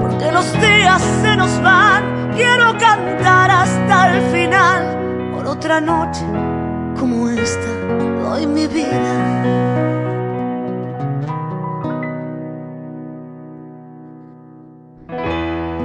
[0.00, 6.24] Porque los días se nos van, quiero cantar hasta el final, por otra noche
[6.98, 7.70] como esta
[8.22, 9.12] doy mi vida.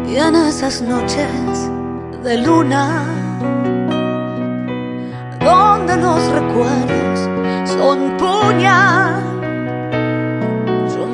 [0.08, 1.70] Y en esas noches
[2.24, 3.04] de luna,
[5.42, 7.20] donde los recuerdos
[7.66, 9.35] son puñal, yo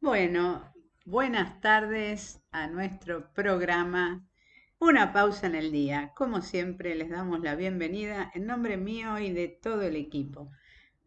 [0.00, 0.72] Bueno,
[1.04, 4.26] buenas tardes a nuestro programa
[4.78, 6.12] Una pausa en el día.
[6.14, 10.50] Como siempre, les damos la bienvenida en nombre mío y de todo el equipo.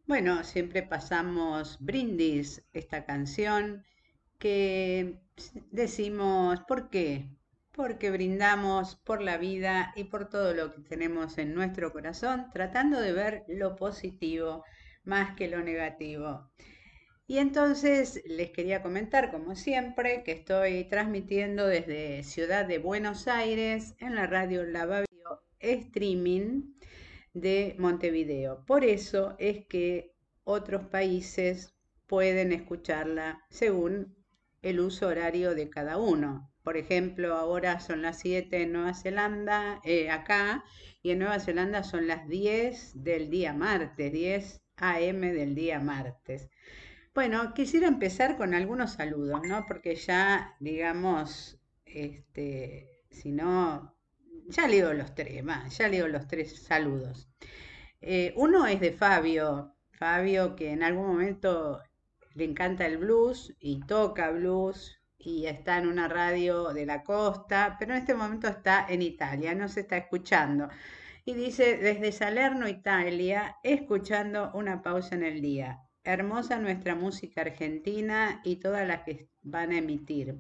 [0.10, 3.86] Bueno, siempre pasamos brindis esta canción
[4.40, 5.20] que
[5.70, 7.30] decimos, ¿por qué?
[7.72, 13.00] Porque brindamos por la vida y por todo lo que tenemos en nuestro corazón, tratando
[13.00, 14.64] de ver lo positivo
[15.04, 16.50] más que lo negativo.
[17.28, 23.94] Y entonces les quería comentar, como siempre, que estoy transmitiendo desde Ciudad de Buenos Aires
[24.00, 25.06] en la radio Lavavio
[25.60, 26.74] Streaming
[27.34, 28.66] de Montevideo.
[28.66, 31.76] Por eso es que otros países
[32.08, 34.16] pueden escucharla según
[34.62, 36.52] el uso horario de cada uno.
[36.64, 40.64] Por ejemplo, ahora son las 7 en Nueva Zelanda, eh, acá,
[41.02, 46.50] y en Nueva Zelanda son las 10 del día martes, 10 AM del día martes.
[47.14, 49.66] Bueno, quisiera empezar con algunos saludos, ¿no?
[49.68, 53.96] Porque ya, digamos, este, si no,
[54.50, 57.30] ya leo los tres, más, ya leo los tres saludos.
[58.02, 61.82] Eh, uno es de Fabio, Fabio que en algún momento
[62.34, 67.76] le encanta el blues y toca blues y está en una radio de la costa,
[67.78, 70.70] pero en este momento está en Italia, no se está escuchando.
[71.26, 75.82] Y dice, desde Salerno, Italia, escuchando una pausa en el día.
[76.04, 80.38] Hermosa nuestra música argentina y todas las que van a emitir.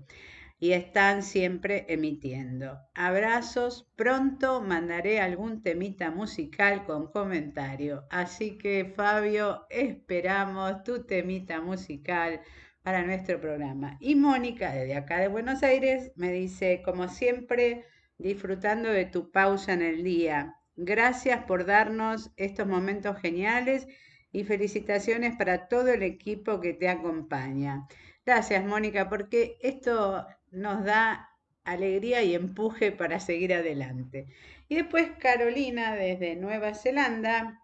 [0.59, 2.77] Y están siempre emitiendo.
[2.94, 8.06] Abrazos, pronto mandaré algún temita musical con comentario.
[8.09, 12.41] Así que Fabio, esperamos tu temita musical
[12.83, 13.97] para nuestro programa.
[14.00, 17.85] Y Mónica, desde acá de Buenos Aires, me dice, como siempre,
[18.17, 20.56] disfrutando de tu pausa en el día.
[20.75, 23.88] Gracias por darnos estos momentos geniales
[24.31, 27.88] y felicitaciones para todo el equipo que te acompaña.
[28.25, 31.29] Gracias, Mónica, porque esto nos da
[31.63, 34.27] alegría y empuje para seguir adelante.
[34.67, 37.61] Y después Carolina desde Nueva Zelanda,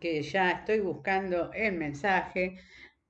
[0.00, 2.58] que ya estoy buscando el mensaje,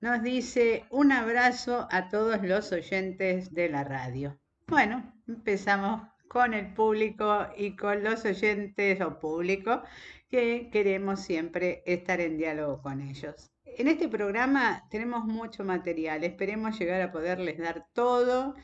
[0.00, 4.38] nos dice un abrazo a todos los oyentes de la radio.
[4.66, 9.82] Bueno, empezamos con el público y con los oyentes o público
[10.28, 13.50] que queremos siempre estar en diálogo con ellos.
[13.64, 18.54] En este programa tenemos mucho material, esperemos llegar a poderles dar todo.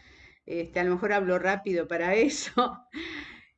[0.47, 2.87] Este, a lo mejor hablo rápido para eso.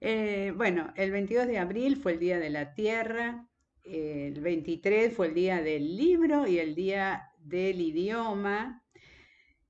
[0.00, 3.48] Eh, bueno, el 22 de abril fue el Día de la Tierra,
[3.82, 8.84] el 23 fue el Día del Libro y el Día del Idioma.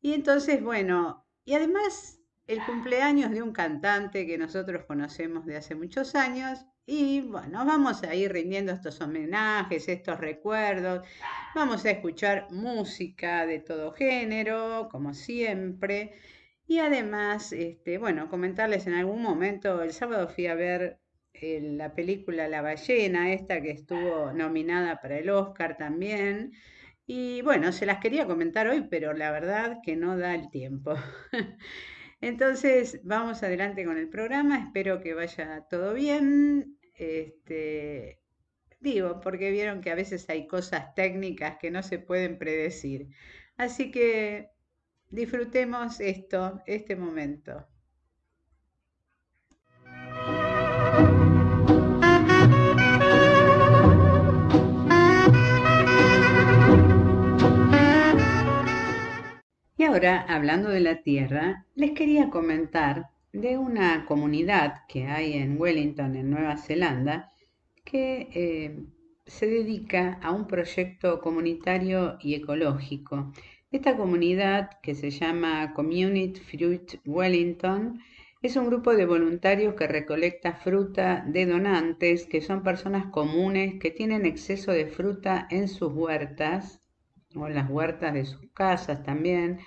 [0.02, 5.74] Y entonces, bueno, y además el cumpleaños de un cantante que nosotros conocemos de hace
[5.74, 11.06] muchos años, y bueno, vamos a ir rindiendo estos homenajes, estos recuerdos.
[11.54, 16.14] Vamos a escuchar música de todo género, como siempre.
[16.68, 21.00] Y además, este, bueno, comentarles en algún momento, el sábado fui a ver
[21.32, 26.52] eh, la película La ballena, esta que estuvo nominada para el Oscar también.
[27.06, 30.94] Y bueno, se las quería comentar hoy, pero la verdad que no da el tiempo.
[32.20, 34.58] Entonces, vamos adelante con el programa.
[34.58, 36.78] Espero que vaya todo bien.
[36.94, 38.20] Este,
[38.80, 43.08] digo, porque vieron que a veces hay cosas técnicas que no se pueden predecir.
[43.56, 44.50] Así que
[45.10, 47.66] disfrutemos esto, este momento.
[59.76, 65.60] Y ahora, hablando de la Tierra, les quería comentar de una comunidad que hay en
[65.60, 67.30] Wellington, en Nueva Zelanda,
[67.84, 68.84] que eh,
[69.24, 73.32] se dedica a un proyecto comunitario y ecológico.
[73.70, 78.00] Esta comunidad, que se llama Community Fruit Wellington,
[78.40, 83.90] es un grupo de voluntarios que recolecta fruta de donantes, que son personas comunes que
[83.90, 86.80] tienen exceso de fruta en sus huertas
[87.34, 89.58] o en las huertas de sus casas también.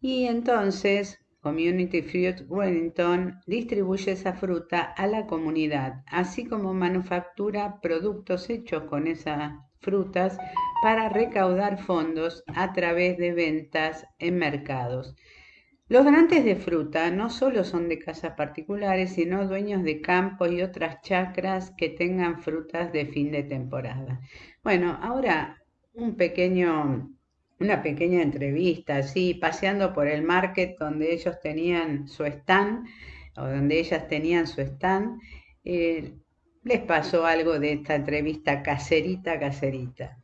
[0.00, 8.50] Y entonces Community Fruit Wellington distribuye esa fruta a la comunidad, así como manufactura productos
[8.50, 9.52] hechos con esas
[9.82, 10.38] frutas
[10.82, 15.14] para recaudar fondos a través de ventas en mercados.
[15.88, 20.62] Los donantes de fruta no solo son de casas particulares, sino dueños de campos y
[20.62, 24.20] otras chacras que tengan frutas de fin de temporada.
[24.62, 25.62] Bueno, ahora
[25.92, 27.10] un pequeño
[27.62, 32.86] una pequeña entrevista, así, paseando por el market donde ellos tenían su stand,
[33.36, 35.20] o donde ellas tenían su stand,
[35.64, 36.12] eh,
[36.64, 40.18] les pasó algo de esta entrevista caserita, caserita.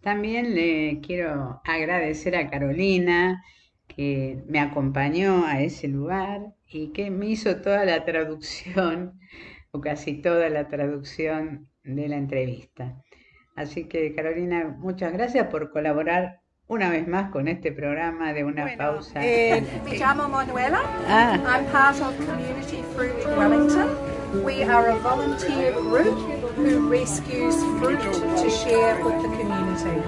[0.00, 3.44] También le quiero agradecer a Carolina,
[3.86, 9.18] que me acompañó a ese lugar y que me hizo toda la traducción,
[9.70, 13.02] o casi toda la traducción de la entrevista.
[13.56, 18.62] Así que Carolina, muchas gracias por colaborar una vez más con este programa de una
[18.62, 19.20] bueno, pausa.
[19.24, 20.82] Eh, me llamo Manuela.
[21.08, 21.38] Ah.
[21.46, 23.88] I'm part of Community Fruit Wellington.
[24.44, 26.18] We are a volunteer group
[26.56, 30.02] who rescues fruit to share with the community.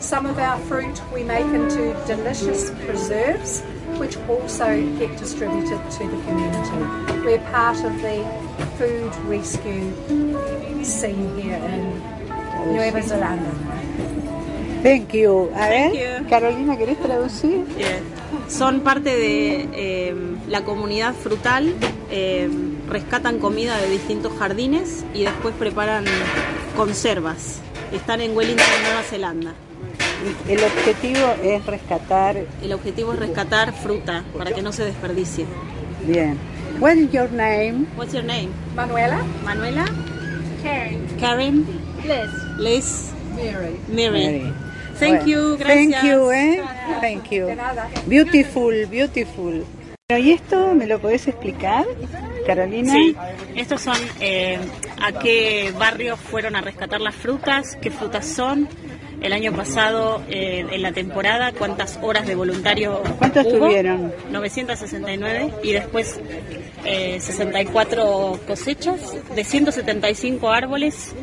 [0.00, 3.60] Some of our fruit we make into delicious preserves,
[3.98, 7.20] which also get distributed to the community.
[7.22, 8.24] We're part of the
[8.78, 9.92] food rescue
[10.84, 12.00] scene here in
[12.72, 13.77] Nueva Zelanda.
[14.82, 15.50] Thank you.
[15.56, 17.64] A ver, Carolina, ¿querés traducir?
[18.48, 20.14] Son parte de eh,
[20.48, 21.74] la comunidad frutal,
[22.10, 22.48] eh,
[22.88, 26.04] rescatan comida de distintos jardines y después preparan
[26.76, 27.60] conservas.
[27.92, 29.54] Están en Wellington, Nueva Zelanda.
[30.48, 32.36] El objetivo es rescatar.
[32.62, 35.46] El objetivo es rescatar fruta para que no se desperdicie.
[36.06, 36.38] Bien.
[36.80, 37.86] What is your name?
[37.96, 38.50] What's your name?
[38.74, 39.22] Manuela.
[39.44, 39.84] Manuela.
[40.62, 41.06] Karen.
[41.18, 41.66] Karen.
[42.04, 42.30] Liz.
[42.58, 43.12] Liz.
[43.34, 43.78] Mary.
[43.88, 44.52] Mary.
[44.98, 46.02] Thank you, gracias.
[46.02, 46.62] Thank you, eh.
[47.00, 47.48] Thank you.
[48.06, 49.64] Beautiful, beautiful.
[50.08, 51.84] ¿Y esto me lo podés explicar,
[52.46, 52.92] Carolina?
[52.94, 53.14] Sí,
[53.56, 54.58] estos son eh,
[55.02, 58.68] a qué barrios fueron a rescatar las frutas, qué frutas son,
[59.20, 64.12] el año pasado eh, en la temporada, cuántas horas de voluntario ¿Cuántos tuvieron?
[64.30, 66.20] 969 y después
[66.84, 71.14] eh, 64 cosechas de 175 árboles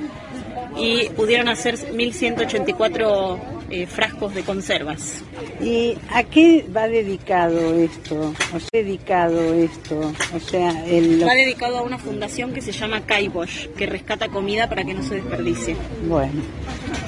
[0.77, 5.23] y pudieron hacer 1184 eh, frascos de conservas.
[5.61, 8.33] ¿Y a qué va dedicado esto?
[8.53, 10.13] ¿O sea, dedicado esto?
[10.33, 11.23] O sea, el...
[11.23, 15.03] Va dedicado a una fundación que se llama Kaibosh, que rescata comida para que no
[15.03, 15.75] se desperdicie.
[16.07, 16.41] Bueno,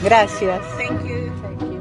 [0.03, 0.61] gracias.
[0.77, 1.77] Thank you.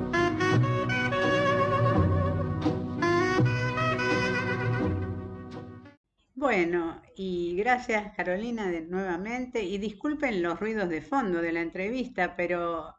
[6.47, 9.65] Bueno, y gracias Carolina de, nuevamente.
[9.65, 12.95] Y disculpen los ruidos de fondo de la entrevista, pero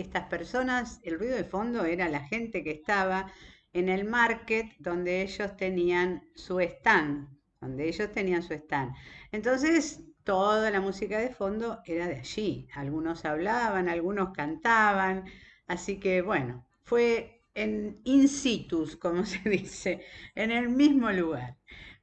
[0.00, 3.32] estas personas, el ruido de fondo era la gente que estaba
[3.72, 7.28] en el market donde ellos tenían su stand,
[7.60, 8.94] donde ellos tenían su stand.
[9.32, 12.68] Entonces, toda la música de fondo era de allí.
[12.74, 15.24] Algunos hablaban, algunos cantaban,
[15.66, 21.57] así que bueno, fue en in situ, como se dice, en el mismo lugar.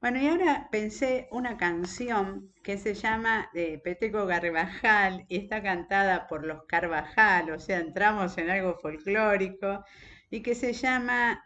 [0.06, 6.28] Bueno, y ahora pensé una canción que se llama de Peteco Carvajal y está cantada
[6.28, 9.84] por los Carvajal, o sea, entramos en algo folclórico,
[10.30, 11.44] y que se llama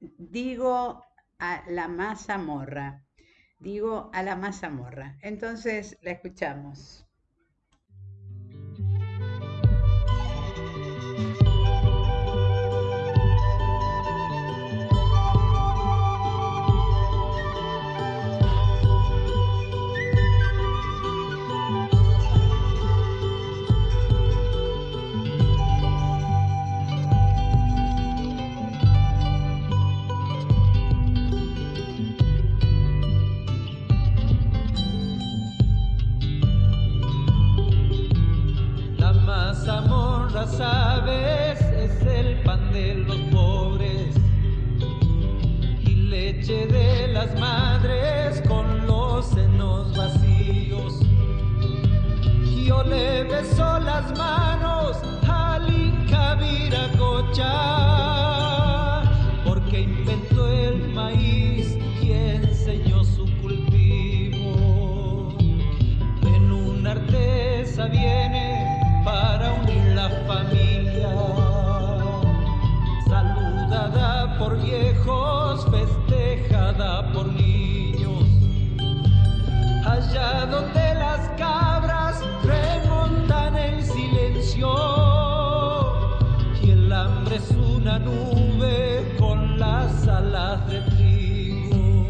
[0.00, 1.04] Digo
[1.38, 3.04] a la mazamorra.
[3.60, 5.16] Digo a la mazamorra.
[5.22, 7.06] Entonces la escuchamos.
[40.62, 44.14] sabes, es el pan de los pobres
[45.80, 51.00] y leche de las madres con los senos vacíos.
[52.64, 57.50] Yo le beso las manos al Inca Viracocha,
[59.44, 65.34] porque inventó el maíz y enseñó su cultivo.
[66.36, 68.51] En un artesa viene
[74.42, 78.24] por viejos, festejada por niños.
[79.86, 84.68] Allá donde las cabras remontan el silencio
[86.60, 92.06] y el hambre es una nube con las alas de trigo.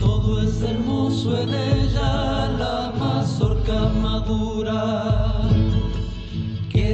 [0.00, 5.33] Todo es hermoso en ella, la mazorca madura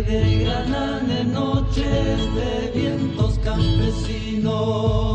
[0.04, 5.09] que degranan en noches de vientos campesinos.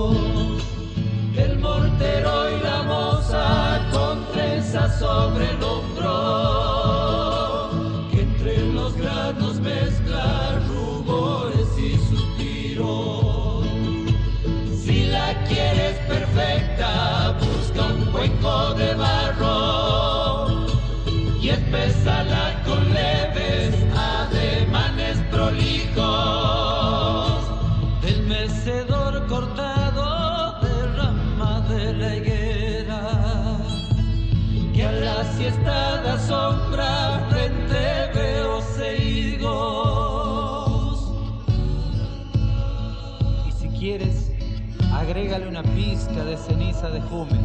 [46.35, 47.39] De ceniza de jume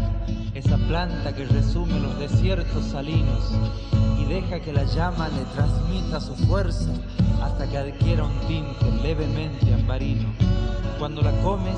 [0.55, 3.53] esa planta que resume los desiertos salinos
[4.19, 6.91] y deja que la llama le transmita su fuerza
[7.41, 10.29] hasta que adquiera un tinte levemente ambarino.
[10.99, 11.77] Cuando la comes,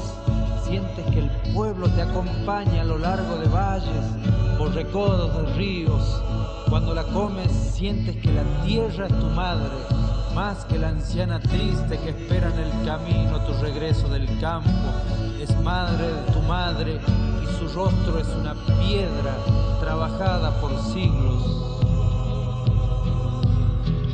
[0.65, 4.07] sientes que el pueblo te acompaña a lo largo de valles,
[4.57, 6.23] por recodos de ríos.
[6.71, 9.69] Cuando la comes, sientes que la tierra es tu madre,
[10.35, 14.71] más que la anciana triste que espera en el camino tu regreso del campo.
[15.43, 17.01] Es madre de tu madre
[17.43, 19.37] y su rostro es una piedra
[19.81, 21.43] trabajada por siglos.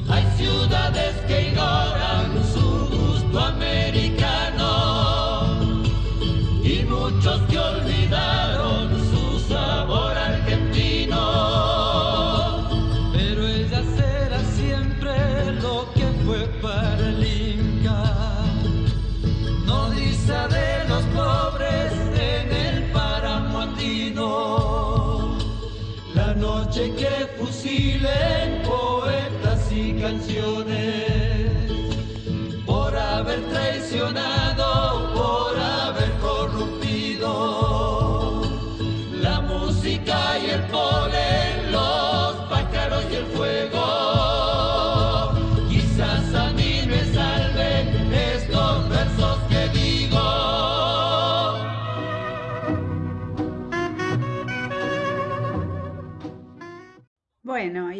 [0.09, 4.08] Hay ciudades que ignoran su gusto americano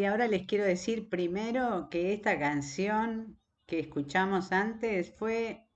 [0.09, 5.67] ahora les quiero decir primero que esta canción que escuchamos antes fue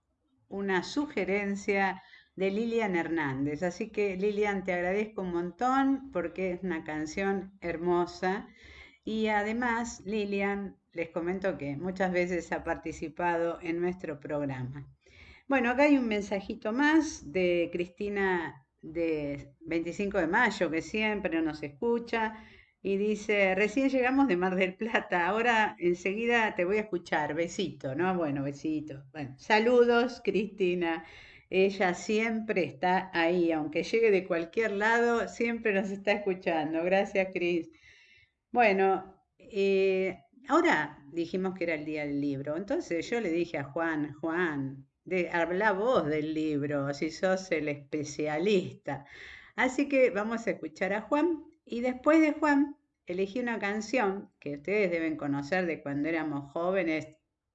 [0.49, 2.03] una sugerencia
[2.37, 3.63] de Lilian Hernández.
[3.63, 8.49] Así que Lilian, te agradezco un montón porque es una canción hermosa.
[9.05, 14.87] Y además, Lilian, les comento que muchas veces ha participado en nuestro programa.
[15.49, 21.63] Bueno, acá hay un mensajito más de Cristina de 25 de mayo, que siempre nos
[21.63, 22.35] escucha.
[22.85, 27.95] Y dice, recién llegamos de Mar del Plata, ahora enseguida te voy a escuchar, besito,
[27.95, 28.17] ¿no?
[28.17, 29.05] Bueno, besito.
[29.37, 31.05] Saludos, Cristina.
[31.49, 36.83] Ella siempre está ahí, aunque llegue de cualquier lado, siempre nos está escuchando.
[36.83, 37.71] Gracias, Cris.
[38.51, 40.19] Bueno, eh,
[40.49, 44.87] ahora dijimos que era el día del libro, entonces yo le dije a Juan, Juan,
[45.05, 49.05] de, habla vos del libro, si sos el especialista.
[49.55, 54.57] Así que vamos a escuchar a Juan y después de Juan, elegí una canción que
[54.57, 57.09] ustedes deben conocer de cuando éramos jóvenes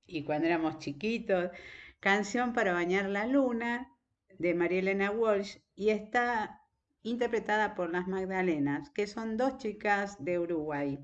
[0.05, 1.51] y cuando éramos chiquitos,
[1.99, 3.91] Canción para bañar la luna
[4.37, 6.61] de María Elena Walsh y está
[7.01, 10.99] interpretada por las Magdalenas, que son dos chicas de Uruguay.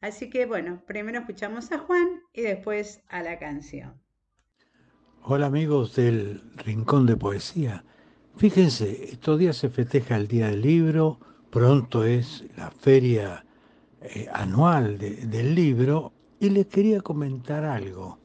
[0.00, 4.00] Así que bueno, primero escuchamos a Juan y después a la canción.
[5.22, 7.84] Hola amigos del Rincón de Poesía.
[8.36, 11.20] Fíjense, estos días se festeja el Día del Libro,
[11.56, 13.42] pronto es la feria
[14.02, 18.18] eh, anual de, del libro y les quería comentar algo.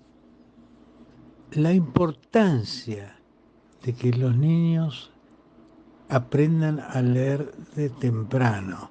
[1.51, 3.15] La importancia
[3.85, 5.11] de que los niños
[6.09, 8.89] aprendan a leer de temprano.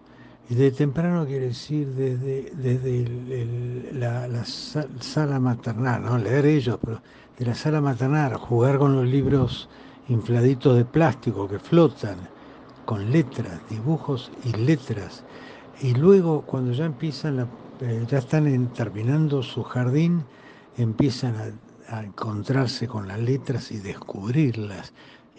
[0.49, 6.79] Y de temprano quiere decir desde, desde la, la sa- sala maternal, no leer ellos,
[6.83, 7.03] pero
[7.39, 9.69] de la sala maternal, jugar con los libros
[10.09, 12.17] infladitos de plástico que flotan,
[12.85, 15.25] con letras, dibujos y letras.
[15.81, 17.49] Y luego cuando ya empiezan, la-
[17.81, 20.25] eh, ya están terminando su jardín,
[20.77, 21.37] empiezan
[21.89, 24.93] a, encontrarse con las letras y descubrirlas.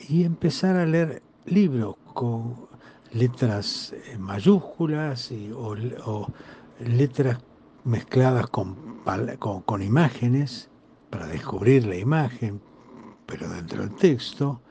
[0.10, 2.68] Y empezar a leer libros con
[3.12, 5.76] letras eh, mayúsculas y- o,
[6.80, 7.38] letras
[7.84, 8.76] mezcladas con,
[9.40, 10.70] con, con imágenes
[11.10, 12.62] para descubrir la imagen,
[13.26, 14.62] pero dentro del texto.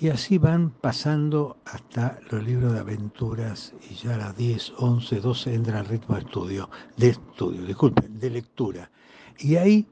[0.00, 5.20] Y así van pasando hasta los libros de aventuras y ya a las 10, 11,
[5.20, 8.90] 12 entra el ritmo de estudio, de estudio, disculpen, de lectura.
[9.38, 9.86] Y ahí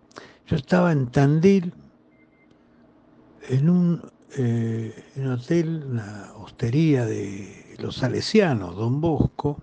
[0.48, 1.72] yo estaba en Tandil,
[3.48, 4.02] en un,
[4.36, 9.62] eh, en un hotel, una hostería de los salesianos, Don Bosco,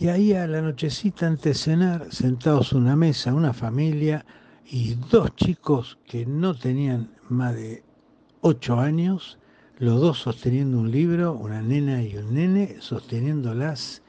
[0.00, 4.24] y ahí a la nochecita antes de cenar, sentados en una mesa, una familia
[4.66, 7.84] y dos chicos que no tenían más de
[8.40, 9.38] ocho años,
[9.78, 14.02] los dos sosteniendo un libro, una nena y un nene, sosteniéndolas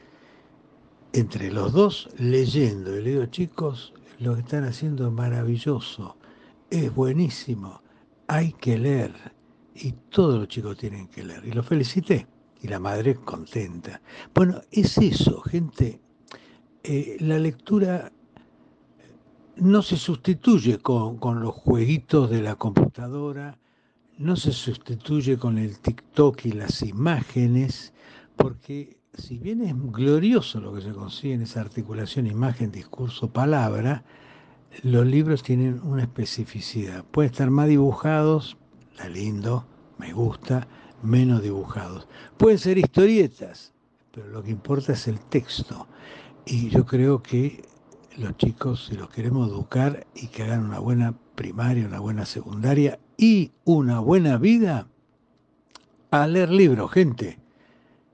[1.14, 2.96] entre los dos, leyendo.
[2.98, 6.18] Y le digo, chicos, lo que están haciendo es maravilloso,
[6.70, 7.82] es buenísimo,
[8.28, 9.14] hay que leer.
[9.76, 11.46] Y todos los chicos tienen que leer.
[11.46, 12.28] Y los felicité.
[12.62, 14.02] Y la madre contenta.
[14.36, 16.00] Bueno, es eso, gente.
[16.84, 18.12] Eh, la lectura
[19.56, 23.58] no se sustituye con, con, los jueguitos de la computadora,
[24.22, 27.92] no se sustituye con el TikTok y las imágenes,
[28.36, 34.04] porque si bien es glorioso lo que se consigue en esa articulación imagen, discurso, palabra,
[34.84, 37.04] los libros tienen una especificidad.
[37.06, 38.58] Pueden estar más dibujados,
[38.92, 39.66] está lindo,
[39.98, 40.68] me gusta,
[41.02, 42.08] menos dibujados.
[42.38, 43.74] Pueden ser historietas,
[44.12, 45.88] pero lo que importa es el texto.
[46.46, 47.64] Y yo creo que
[48.18, 53.00] los chicos, si los queremos educar y que hagan una buena primaria, una buena secundaria
[53.22, 54.88] y una buena vida,
[56.10, 57.38] a leer libros, gente,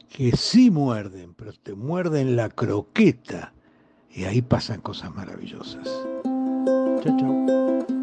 [0.10, 3.54] que sí muerden, pero te muerden la croqueta
[4.14, 5.88] y ahí pasan cosas maravillosas.
[7.02, 7.97] Chao, chao.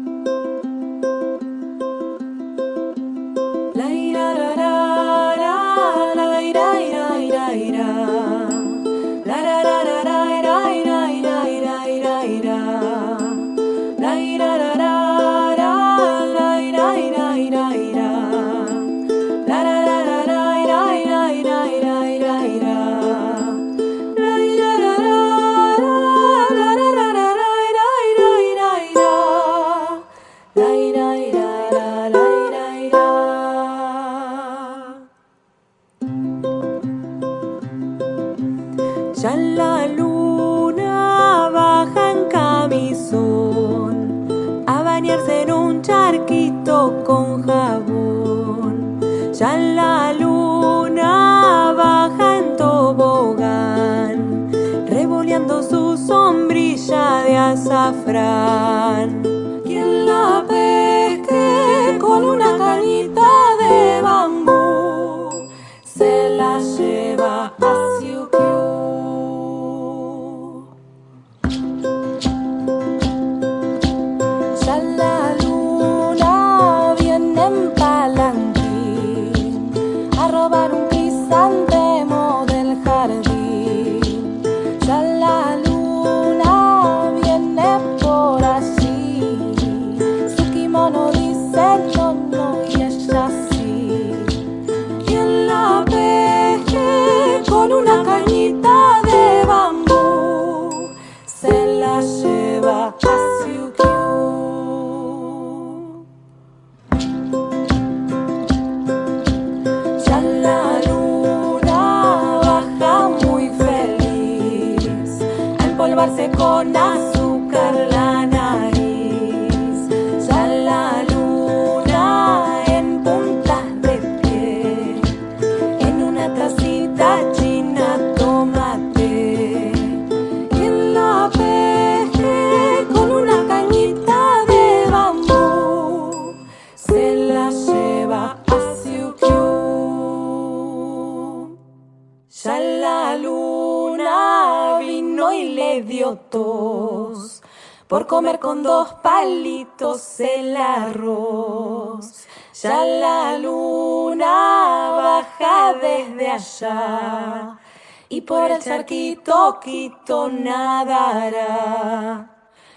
[158.55, 161.49] El charquito quito nadará.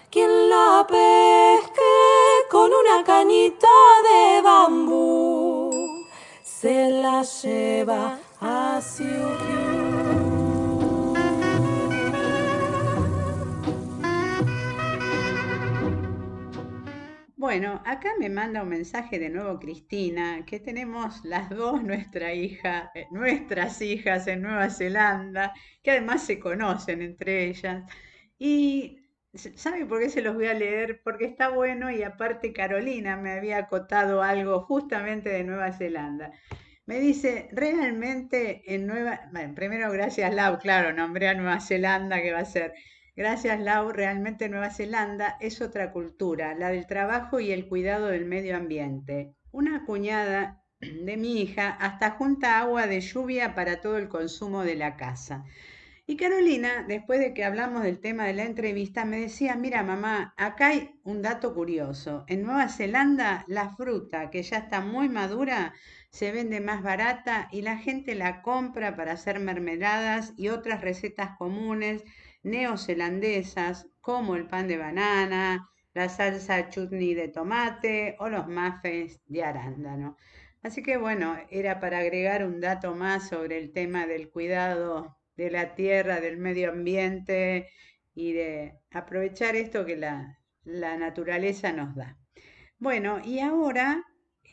[0.09, 1.81] Quien la pesque
[2.49, 3.67] con una cañita
[4.03, 5.69] de bambú
[6.43, 8.81] se la lleva a
[17.49, 22.91] Bueno, acá me manda un mensaje de nuevo Cristina, que tenemos las dos nuestra hija,
[22.93, 27.91] eh, nuestras hijas en Nueva Zelanda, que además se conocen entre ellas.
[28.37, 28.99] Y
[29.33, 31.01] ¿Sabe por qué se los voy a leer?
[31.03, 36.31] Porque está bueno y aparte Carolina me había acotado algo justamente de Nueva Zelanda.
[36.85, 39.21] Me dice, realmente en Nueva...
[39.31, 42.75] Bueno, primero gracias Lau, claro, nombré a Nueva Zelanda que va a ser.
[43.19, 48.23] Gracias Lau, realmente Nueva Zelanda es otra cultura, la del trabajo y el cuidado del
[48.23, 49.35] medio ambiente.
[49.51, 54.75] Una cuñada de mi hija hasta junta agua de lluvia para todo el consumo de
[54.75, 55.43] la casa.
[56.07, 60.33] Y Carolina, después de que hablamos del tema de la entrevista, me decía, mira mamá,
[60.37, 62.23] acá hay un dato curioso.
[62.29, 65.73] En Nueva Zelanda la fruta que ya está muy madura
[66.09, 71.31] se vende más barata y la gente la compra para hacer mermeladas y otras recetas
[71.37, 72.05] comunes
[72.43, 79.43] neozelandesas como el pan de banana, la salsa chutney de tomate o los muffins de
[79.43, 80.17] arándano.
[80.61, 85.49] Así que bueno, era para agregar un dato más sobre el tema del cuidado de
[85.51, 87.69] la tierra, del medio ambiente
[88.13, 92.17] y de aprovechar esto que la, naturaleza nos da.
[92.77, 94.03] Bueno, y ahora,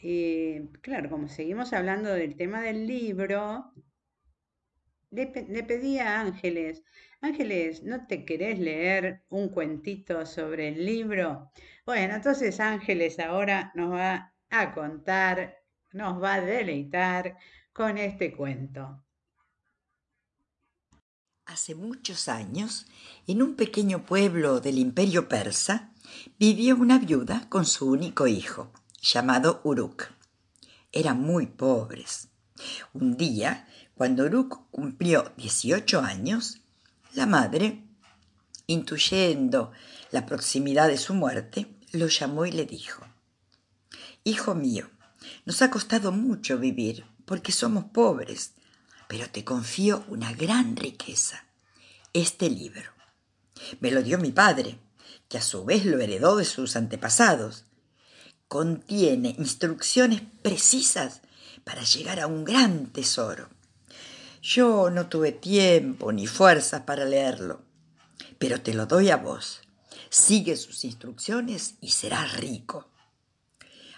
[0.02, 3.72] eh, claro, como seguimos hablando del tema del libro,
[5.10, 6.84] le, le pedí a Ángeles,
[7.26, 11.50] Ángeles, ¿no te querés leer un cuentito sobre el libro?
[11.84, 15.56] Bueno, entonces Ángeles ahora nos va a contar,
[15.92, 17.36] nos va a deleitar
[17.72, 19.02] con este cuento.
[21.46, 22.86] Hace muchos años,
[23.26, 25.92] en un pequeño pueblo del imperio persa,
[26.38, 30.12] vivió una viuda con su único hijo, llamado Uruk.
[30.92, 32.28] Eran muy pobres.
[32.92, 36.62] Un día, cuando Uruk cumplió 18 años,
[37.16, 37.82] la madre,
[38.66, 39.72] intuyendo
[40.10, 43.04] la proximidad de su muerte, lo llamó y le dijo,
[44.24, 44.90] Hijo mío,
[45.44, 48.52] nos ha costado mucho vivir porque somos pobres
[49.08, 51.44] pero te confío una gran riqueza,
[52.12, 52.90] este libro.
[53.80, 54.78] Me lo dio mi padre,
[55.28, 57.64] que a su vez lo heredó de sus antepasados.
[58.48, 61.22] Contiene instrucciones precisas
[61.64, 63.48] para llegar a un gran tesoro.
[64.48, 67.64] Yo no tuve tiempo ni fuerzas para leerlo,
[68.38, 69.60] pero te lo doy a vos.
[70.08, 72.88] Sigue sus instrucciones y serás rico.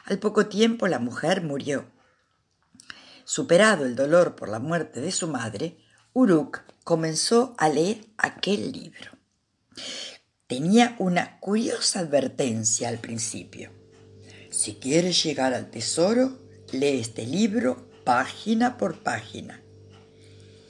[0.07, 1.85] Al poco tiempo la mujer murió
[3.27, 5.77] Superado el dolor por la muerte de su madre,
[6.15, 9.11] Uruk comenzó a leer aquel libro.
[10.47, 13.71] Tenía una curiosa advertencia al principio.
[14.49, 16.39] Si quieres llegar al tesoro,
[16.73, 19.63] lee este libro página por página.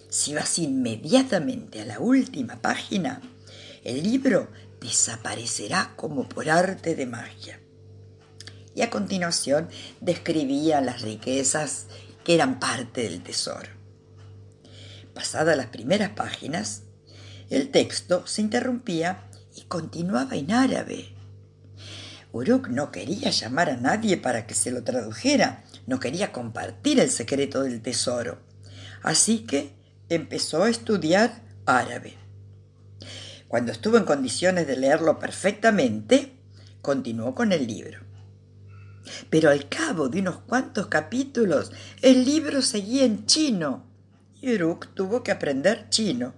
[0.09, 3.21] Si vas inmediatamente a la última página,
[3.85, 7.61] el libro desaparecerá como por arte de magia.
[8.75, 9.69] Y a continuación
[10.01, 11.87] describía las riquezas
[12.35, 13.71] eran parte del tesoro.
[15.15, 16.83] Pasadas las primeras páginas,
[17.49, 19.25] el texto se interrumpía
[19.57, 21.15] y continuaba en árabe.
[22.33, 27.11] Uruk no quería llamar a nadie para que se lo tradujera, no quería compartir el
[27.11, 28.43] secreto del tesoro,
[29.03, 29.78] así que
[30.09, 32.15] empezó a estudiar árabe.
[33.49, 36.35] Cuando estuvo en condiciones de leerlo perfectamente,
[36.83, 38.01] continuó con el libro.
[39.31, 43.87] Pero al cabo de unos cuantos capítulos, el libro seguía en chino.
[44.41, 46.35] Y Uruk tuvo que aprender chino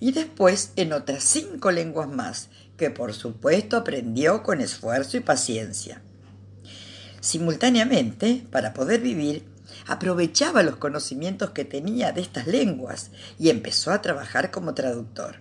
[0.00, 6.02] y después en otras cinco lenguas más, que por supuesto aprendió con esfuerzo y paciencia.
[7.20, 9.44] Simultáneamente, para poder vivir,
[9.86, 15.40] aprovechaba los conocimientos que tenía de estas lenguas y empezó a trabajar como traductor.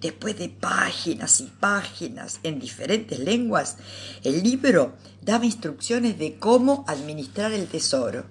[0.00, 3.76] Después de páginas y páginas en diferentes lenguas,
[4.24, 8.24] el libro daba instrucciones de cómo administrar el tesoro.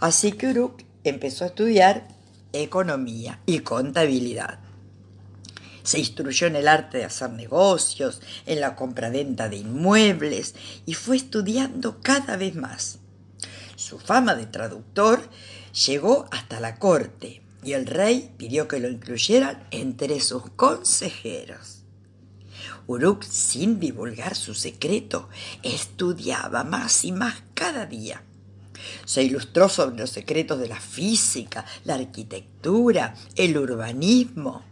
[0.00, 2.08] Así que Uruk empezó a estudiar
[2.52, 4.60] economía y contabilidad.
[5.82, 10.54] Se instruyó en el arte de hacer negocios, en la compraventa de inmuebles
[10.84, 12.98] y fue estudiando cada vez más.
[13.78, 15.22] Su fama de traductor
[15.86, 21.84] llegó hasta la corte y el rey pidió que lo incluyeran entre sus consejeros.
[22.88, 25.28] Uruk, sin divulgar su secreto,
[25.62, 28.24] estudiaba más y más cada día.
[29.04, 34.64] Se ilustró sobre los secretos de la física, la arquitectura, el urbanismo.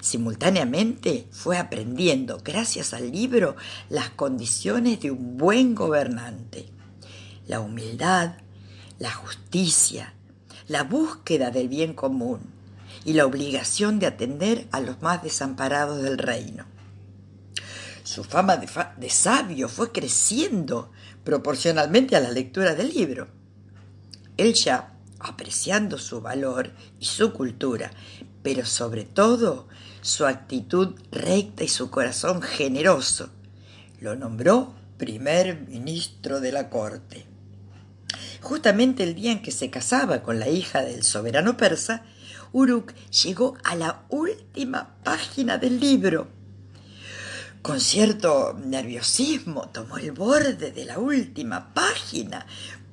[0.00, 3.54] Simultáneamente fue aprendiendo, gracias al libro,
[3.88, 6.72] las condiciones de un buen gobernante.
[7.46, 8.36] La humildad,
[8.98, 10.14] la justicia,
[10.68, 12.40] la búsqueda del bien común
[13.04, 16.64] y la obligación de atender a los más desamparados del reino.
[18.04, 20.90] Su fama de, sabio fue creciendo
[21.24, 23.28] proporcionalmente a la lectura del libro.
[24.36, 27.90] Él ya, apreciando su valor y su cultura,
[28.42, 29.68] pero sobre todo
[30.00, 33.30] su actitud recta y su corazón generoso.
[34.00, 37.31] Lo nombró primer ministro de la corte.
[38.42, 42.02] Justamente el día en que se casaba con la hija del soberano persa,
[42.52, 46.26] Uruk llegó a la última página del libro.
[47.62, 52.44] Con cierto nerviosismo tomó el borde de la última página.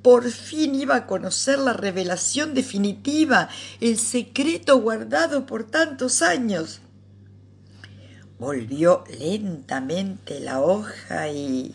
[0.02, 3.48] Por fin iba a conocer la revelación definitiva,
[3.80, 6.80] el secreto guardado por tantos años.
[8.38, 11.74] Volvió lentamente la hoja y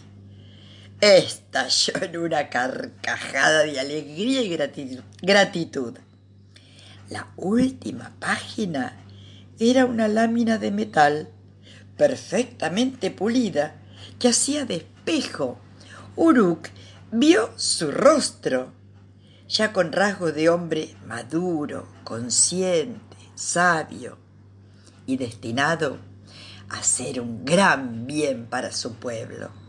[1.01, 4.49] estalló en una carcajada de alegría y
[5.21, 5.97] gratitud.
[7.09, 8.97] La última página
[9.59, 11.29] era una lámina de metal
[11.97, 13.75] perfectamente pulida
[14.19, 15.59] que hacía de espejo.
[16.15, 16.69] Uruk
[17.11, 18.73] vio su rostro,
[19.47, 24.17] ya con rasgos de hombre maduro, consciente, sabio
[25.05, 25.99] y destinado
[26.69, 29.64] a hacer un gran bien para su pueblo.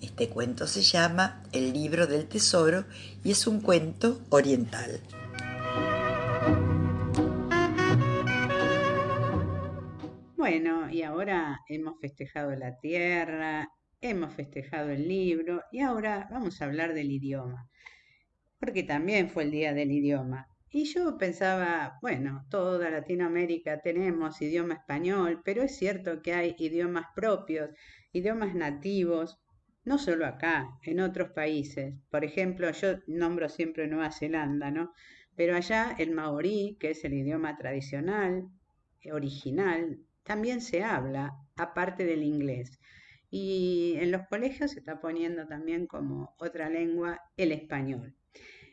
[0.00, 2.84] Este cuento se llama El libro del tesoro
[3.24, 5.00] y es un cuento oriental.
[10.36, 13.68] Bueno, y ahora hemos festejado la tierra,
[14.00, 17.68] hemos festejado el libro y ahora vamos a hablar del idioma,
[18.60, 20.46] porque también fue el día del idioma.
[20.70, 27.06] Y yo pensaba, bueno, toda Latinoamérica tenemos idioma español, pero es cierto que hay idiomas
[27.16, 27.70] propios,
[28.12, 29.40] idiomas nativos,
[29.88, 31.94] no solo acá, en otros países.
[32.10, 34.92] Por ejemplo, yo nombro siempre Nueva Zelanda, ¿no?
[35.34, 38.48] Pero allá el maorí, que es el idioma tradicional,
[39.10, 42.78] original, también se habla, aparte del inglés.
[43.30, 48.14] Y en los colegios se está poniendo también como otra lengua el español.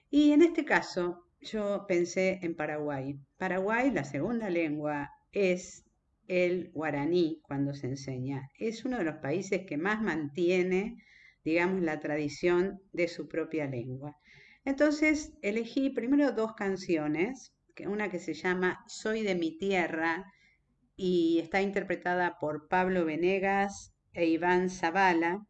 [0.09, 3.17] Y en este caso, yo pensé en Paraguay.
[3.37, 5.84] Paraguay, la segunda lengua, es
[6.27, 8.49] el guaraní cuando se enseña.
[8.57, 10.97] Es uno de los países que más mantiene,
[11.43, 14.15] digamos, la tradición de su propia lengua.
[14.63, 17.53] Entonces elegí primero dos canciones,
[17.85, 20.25] una que se llama Soy de mi tierra
[20.95, 25.45] y está interpretada por Pablo Venegas e Iván Zavala,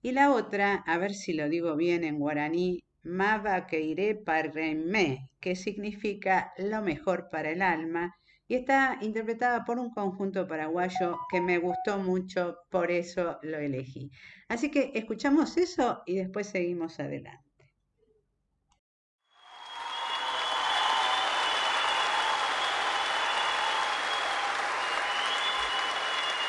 [0.00, 5.56] y la otra, a ver si lo digo bien en guaraní, Mava Keire Parremé, que
[5.56, 8.14] significa lo mejor para el alma,
[8.46, 14.10] y está interpretada por un conjunto paraguayo que me gustó mucho, por eso lo elegí.
[14.48, 17.42] Así que escuchamos eso y después seguimos adelante.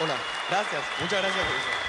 [0.02, 0.18] Hola,
[0.50, 1.85] gracias, muchas gracias por.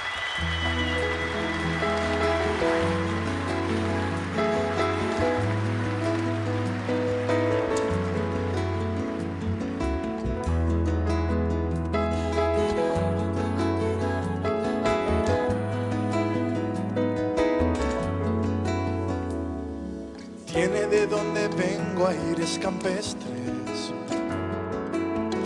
[22.05, 23.93] Aires campestres.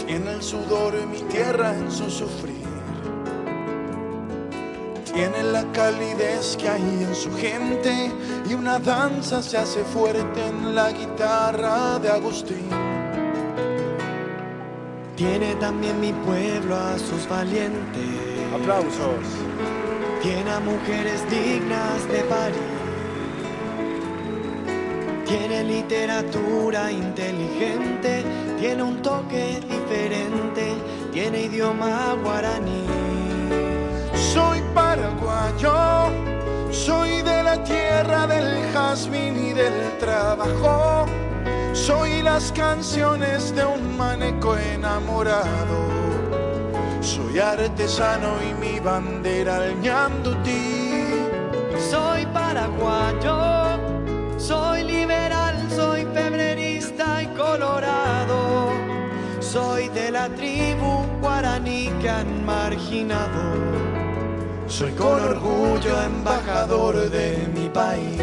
[0.07, 2.67] Tiene el sudor de mi tierra en su sufrir.
[5.13, 8.11] Tiene la calidez que hay en su gente
[8.49, 12.69] y una danza se hace fuerte en la guitarra de Agustín.
[15.17, 18.09] Tiene también mi pueblo a sus valientes.
[18.55, 19.27] Aplausos.
[20.23, 22.80] Tiene a mujeres dignas de parir.
[25.31, 28.25] Tiene literatura inteligente,
[28.59, 30.75] tiene un toque diferente,
[31.13, 32.85] tiene idioma guaraní.
[34.35, 36.11] Soy paraguayo,
[36.73, 41.07] soy de la tierra del jazmín y del trabajo.
[41.75, 45.79] Soy las canciones de un maneco enamorado.
[47.01, 51.05] Soy artesano y mi bandera el ñandutí.
[51.89, 53.50] Soy paraguayo,
[60.21, 63.43] la tribu guaraní que han marginado.
[64.67, 68.21] Soy con orgullo embajador de mi país.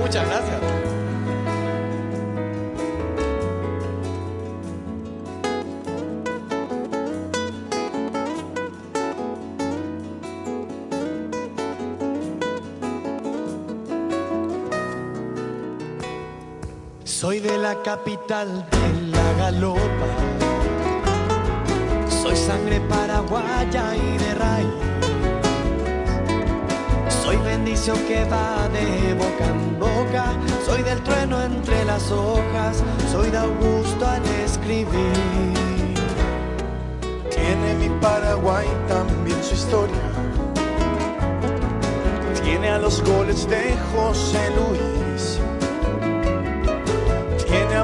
[0.00, 0.87] Muchas gracias.
[17.84, 20.08] Capital de la galopa.
[22.22, 24.68] Soy sangre paraguaya y de raíz.
[27.22, 30.24] Soy bendición que va de boca en boca.
[30.66, 32.82] Soy del trueno entre las hojas.
[33.12, 35.54] Soy de Augusto al escribir.
[37.30, 39.96] Tiene mi Paraguay también su historia.
[42.42, 44.97] Tiene a los goles de José Luis.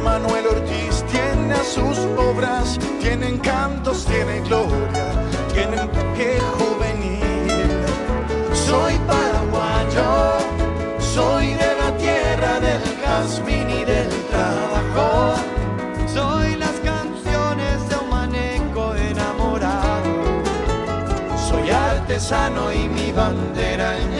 [0.04, 5.06] Manuel Ortiz, tiene a sus obras, tiene encantos, tiene gloria,
[5.54, 7.24] tiene un toque juvenil.
[8.52, 10.38] Soy paraguayo,
[10.98, 15.36] soy de la tierra del jazmín y del trabajo.
[16.12, 20.12] Soy las canciones de un maneco enamorado.
[21.48, 24.18] Soy artesano y mi bandera en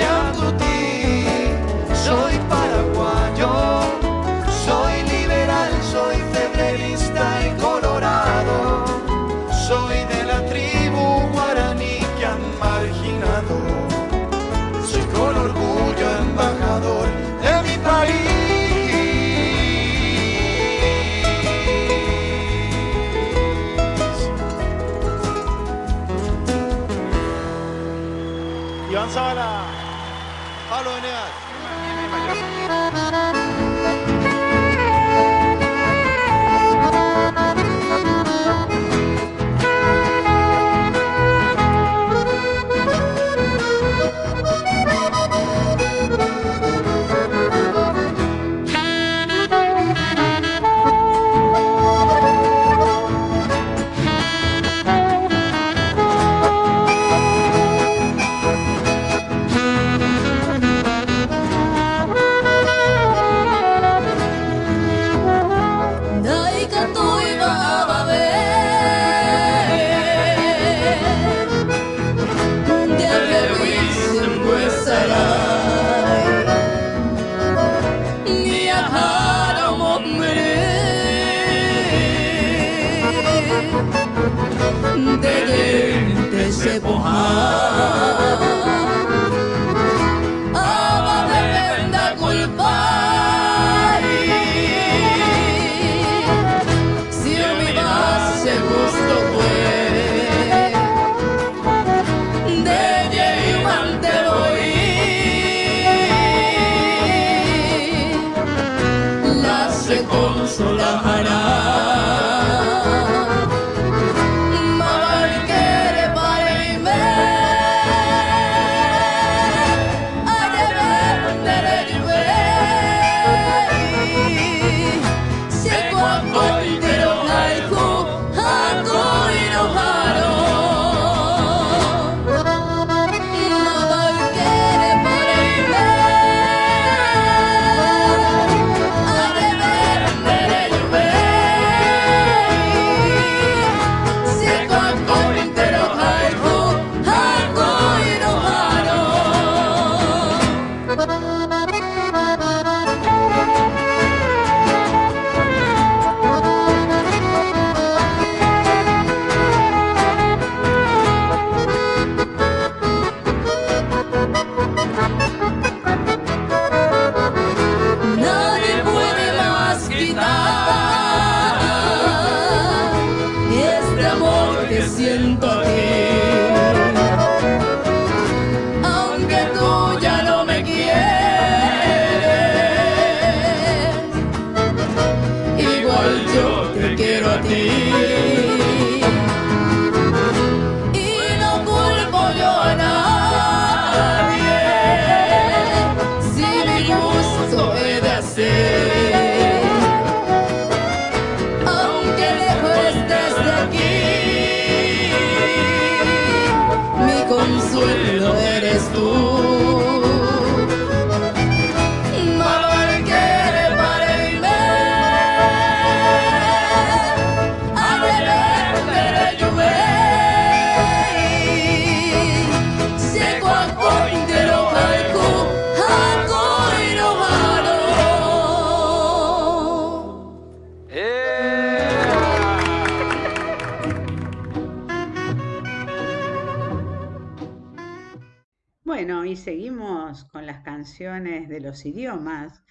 [241.55, 242.63] de los idiomas.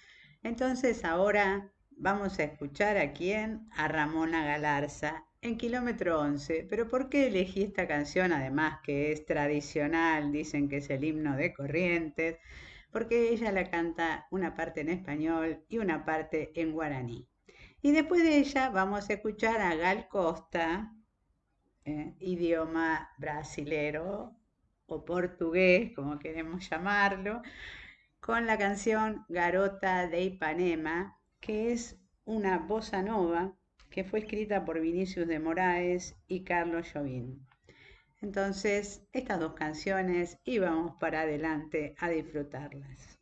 [0.42, 6.66] Entonces ahora vamos a escuchar a quién, a Ramona Galarza en kilómetro 11.
[6.68, 8.32] Pero ¿por qué elegí esta canción?
[8.32, 12.38] Además que es tradicional, dicen que es el himno de Corrientes,
[12.92, 17.26] porque ella la canta una parte en español y una parte en guaraní.
[17.80, 20.92] Y después de ella vamos a escuchar a Gal Costa,
[21.86, 24.36] eh, idioma brasilero
[24.86, 27.42] o portugués, como queremos llamarlo,
[28.24, 33.52] con la canción Garota de Ipanema, que es una bossa nova
[33.90, 37.44] que fue escrita por Vinicius de Moraes y Carlos Jobim.
[38.22, 43.18] Entonces, estas dos canciones y vamos para adelante a disfrutarlas.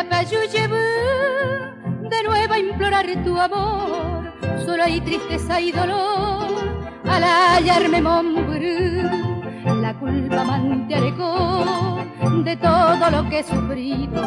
[0.00, 0.70] Nerenda
[2.08, 4.32] de nuevo a implorar tu amor
[4.64, 6.48] solo hay tristeza y dolor
[7.06, 9.10] al hallarme Montbrú.
[9.82, 10.44] La culpa
[10.88, 11.98] me alejó
[12.44, 14.22] de todo lo que he sufrido,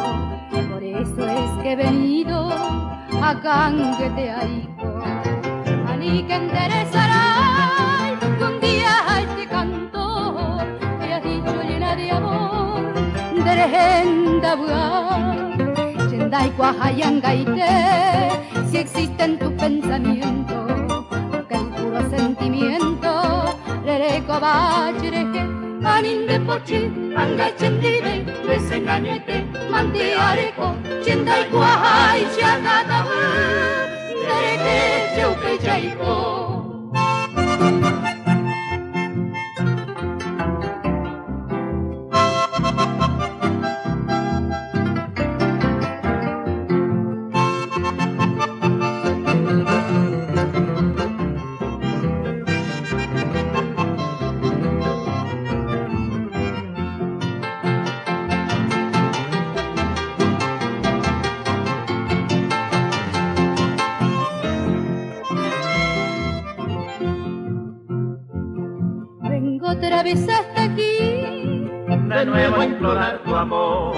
[0.70, 2.50] por eso es que he venido
[3.20, 5.02] a cangueteaico.
[5.88, 10.66] A ni que enderezará que un día a este cantor
[11.00, 12.94] me has dicho llena de amor,
[13.34, 13.54] de
[16.34, 17.44] legenda Yendai
[18.70, 20.66] si existe en tu pensamiento
[21.32, 23.10] aquel puro sentimiento,
[23.84, 25.42] lereko bachireje,
[25.84, 30.74] aninde pochi, angachendide, desengañete, manteareko,
[31.04, 33.20] chendai kuahai, chiagadabu,
[34.26, 34.78] lereke,
[35.14, 36.53] cheupe chaiko.
[72.34, 73.94] nuevo a implorar tu amor.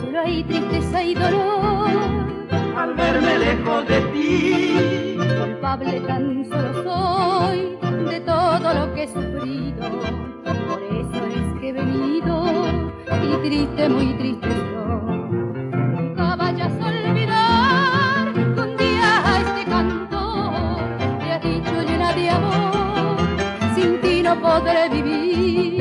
[0.00, 1.90] Solo hay tristeza y dolor
[2.74, 5.16] al verme lejos de ti.
[5.18, 7.76] Culpable tan solo soy
[8.10, 9.88] de todo lo que he sufrido.
[10.68, 12.34] Por eso es que he venido
[13.28, 15.18] y triste, muy triste soy.
[15.94, 20.78] Nunca vayas a olvidar que un día a este cantor
[21.20, 23.16] te ha dicho llena de amor.
[23.74, 25.79] Sin ti no podré vivir.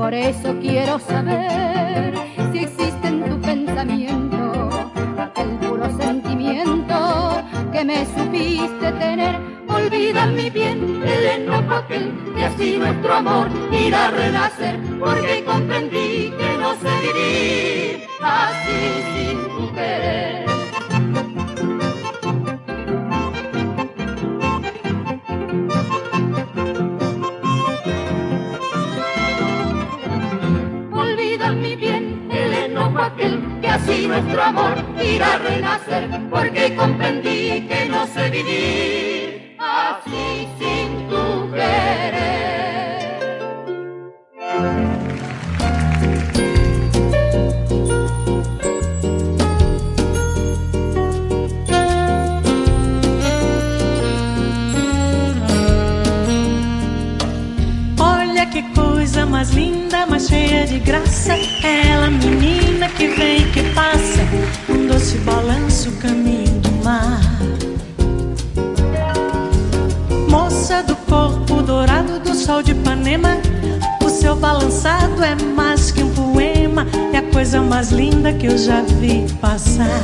[0.00, 2.14] Por eso quiero saber
[2.52, 4.70] si existe en tu pensamiento
[5.18, 9.38] aquel puro sentimiento que me supiste tener.
[9.68, 16.32] Olvida mi bien, el enorme papel, y así nuestro amor irá a renacer, porque comprendí
[16.38, 20.49] que no sé vivir así sin tu querer.
[33.82, 41.50] así nuestro amor irá a renacer, porque comprendí que no sé vivir así sin tu
[41.52, 42.30] querer.
[59.28, 61.34] mais linda, mais cheia de graça.
[61.62, 62.59] Ela, menina
[63.20, 64.22] trem que passa,
[64.66, 67.20] um doce balanço caminho do mar.
[70.30, 73.36] Moça do corpo dourado do sol de Ipanema,
[74.02, 78.56] o seu balançado é mais que um poema, é a coisa mais linda que eu
[78.56, 80.00] já vi passar.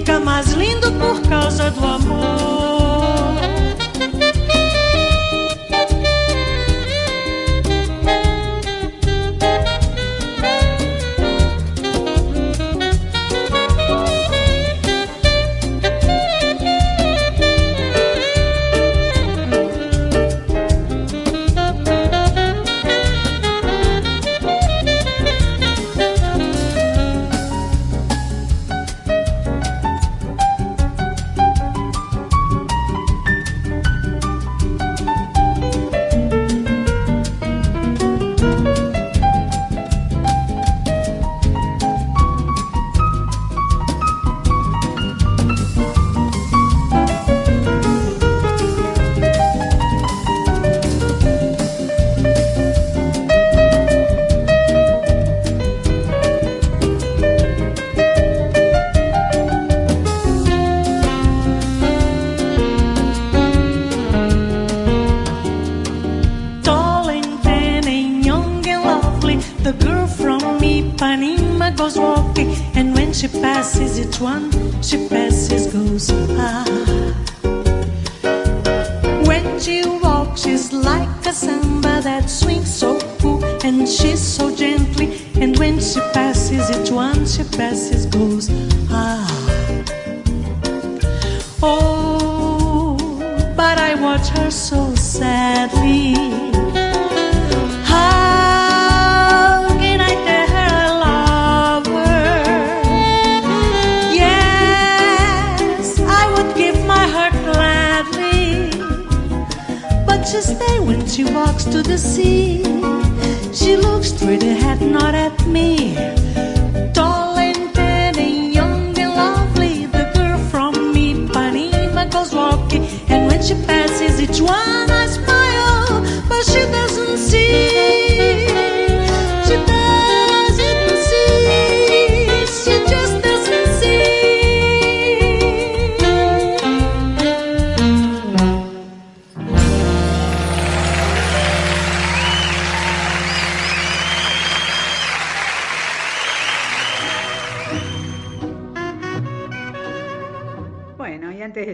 [0.00, 2.29] fica mais lindo por causa do amor.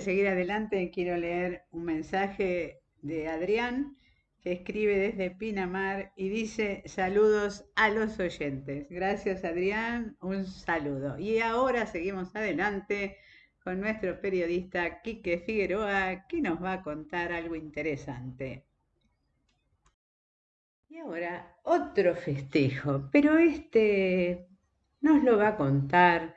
[0.06, 3.96] Seguir adelante, quiero leer un mensaje de Adrián
[4.40, 8.88] que escribe desde Pinamar y dice saludos a los oyentes.
[8.88, 11.18] Gracias Adrián, un saludo.
[11.18, 13.16] Y ahora seguimos adelante
[13.64, 18.64] con nuestro periodista Quique Figueroa que nos va a contar algo interesante.
[20.88, 24.46] Y ahora otro festejo, pero este
[25.00, 26.35] nos lo va a contar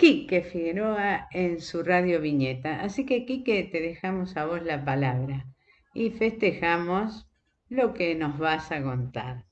[0.00, 2.80] Quique Figueroa en su radio Viñeta.
[2.80, 5.44] Así que Quique, te dejamos a vos la palabra
[5.92, 7.28] y festejamos
[7.68, 9.44] lo que nos vas a contar.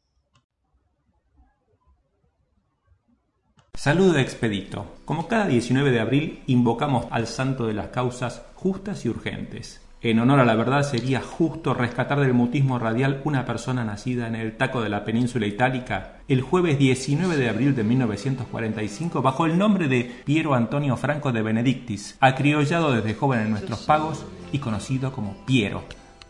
[3.75, 4.97] Saludo expedito.
[5.05, 9.87] Como cada 19 de abril invocamos al santo de las causas justas y urgentes.
[10.01, 14.37] En honor a la verdad sería justo rescatar del mutismo radial una persona nacida en
[14.37, 19.59] el taco de la península itálica el jueves 19 de abril de 1945 bajo el
[19.59, 25.11] nombre de Piero Antonio Franco de Benedictis, acriollado desde joven en nuestros pagos y conocido
[25.11, 25.83] como Piero,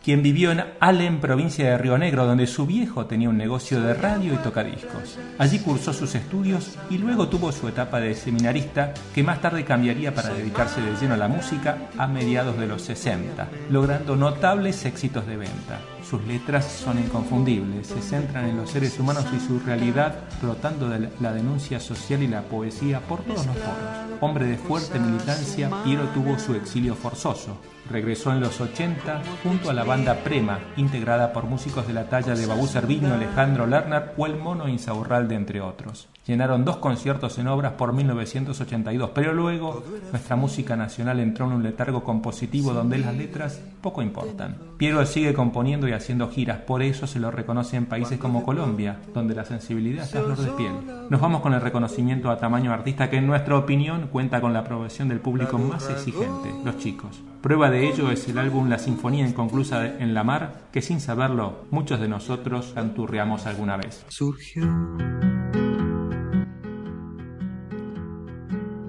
[0.09, 3.93] quien vivió en Allen, provincia de Río Negro, donde su viejo tenía un negocio de
[3.93, 5.19] radio y tocadiscos.
[5.37, 10.15] Allí cursó sus estudios y luego tuvo su etapa de seminarista, que más tarde cambiaría
[10.15, 15.27] para dedicarse de lleno a la música a mediados de los 60, logrando notables éxitos
[15.27, 15.79] de venta.
[16.09, 21.11] Sus letras son inconfundibles, se centran en los seres humanos y su realidad, brotando de
[21.21, 24.23] la denuncia social y la poesía por todos los foros.
[24.23, 27.59] Hombre de fuerte militancia, Piero tuvo su exilio forzoso.
[27.91, 32.35] Regresó en los 80 junto a la banda Prema, integrada por músicos de la talla
[32.35, 36.09] de Babú Cerviño, Alejandro Lerner o el Mono Insaurralde, entre otros.
[36.29, 41.63] Llenaron dos conciertos en obras por 1982, pero luego nuestra música nacional entró en un
[41.63, 44.59] letargo compositivo donde las letras poco importan.
[44.77, 48.99] Piero sigue componiendo y haciendo giras, por eso se lo reconoce en países como Colombia,
[49.15, 50.73] donde la sensibilidad está flor de piel.
[51.09, 54.59] Nos vamos con el reconocimiento a tamaño artista que en nuestra opinión cuenta con la
[54.59, 57.23] aprobación del público más exigente, los chicos.
[57.43, 61.67] Prueba de ello es el álbum La Sinfonía Inconclusa en la Mar, que sin saberlo
[61.71, 64.05] muchos de nosotros canturreamos alguna vez.
[64.09, 64.67] Surgió.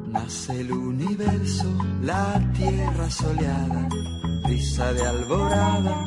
[0.07, 1.71] Nace el universo,
[2.01, 3.87] la tierra soleada,
[4.43, 6.05] brisa de alborada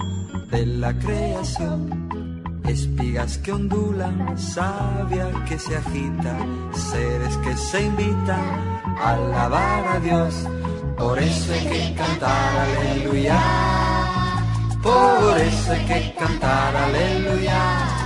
[0.51, 2.61] de la creación.
[2.67, 6.37] Espigas que ondulan, savia que se agita,
[6.73, 10.47] seres que se invitan a alabar a Dios.
[10.97, 13.41] Por eso hay que cantar aleluya.
[14.83, 18.03] Por eso hay que cantar aleluya.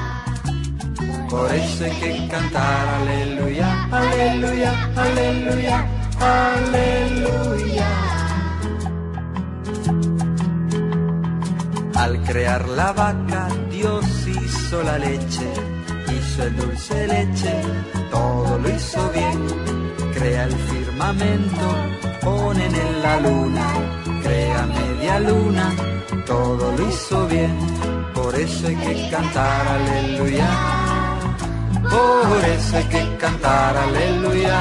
[1.29, 5.87] Por eso hay que cantar aleluya, aleluya, aleluya,
[6.21, 7.89] aleluya.
[11.95, 15.49] Al crear la vaca, Dios hizo la leche,
[16.17, 17.63] hizo el dulce leche,
[18.11, 19.86] todo lo hizo bien.
[20.17, 21.67] Crea el firmamento,
[22.23, 23.67] ponen en la luna,
[24.23, 25.75] crea media luna,
[26.25, 27.55] todo lo hizo bien.
[28.15, 30.49] Por eso hay que cantar aleluya.
[31.83, 34.59] Por eso hay que cantar aleluya.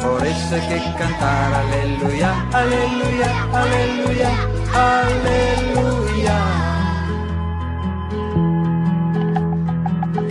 [0.00, 4.30] Por eso hay que cantar aleluya, aleluya, aleluya,
[4.72, 6.69] aleluya.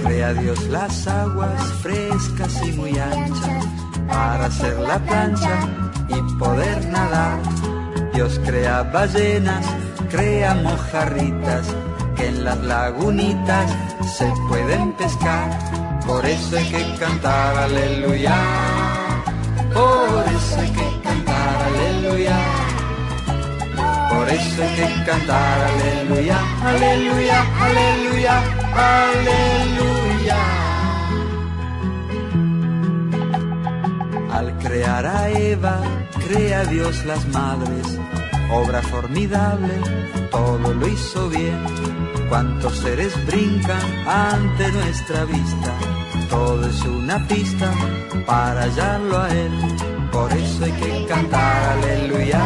[0.10, 3.64] Crea Dios las aguas frescas y muy anchas
[4.08, 5.60] para hacer la plancha
[6.08, 7.38] y poder nadar.
[8.16, 9.64] Dios crea ballenas,
[10.10, 11.68] crea mojarritas
[12.16, 13.72] que en las lagunitas
[14.18, 16.00] se pueden pescar.
[16.08, 18.36] Por eso hay que cantar aleluya.
[19.72, 20.89] Por eso hay que
[24.30, 28.44] Por eso hay que cantar aleluya, aleluya, aleluya,
[28.76, 30.38] aleluya.
[34.32, 35.82] Al crear a Eva,
[36.28, 38.00] crea Dios las madres,
[38.52, 39.74] obra formidable,
[40.30, 41.66] todo lo hizo bien.
[42.30, 45.74] Cuántos seres brincan ante nuestra vista,
[46.30, 47.72] todo es una pista
[48.28, 49.52] para hallarlo a Él.
[50.12, 52.42] Por eso hay que cantar aleluya,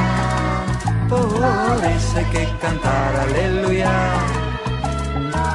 [1.19, 3.91] por eso que cantar aleluya.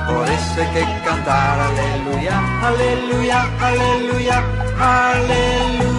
[0.06, 2.36] Por eso que cantar aleluya,
[2.66, 4.42] aleluya, aleluya,
[4.78, 5.98] aleluya.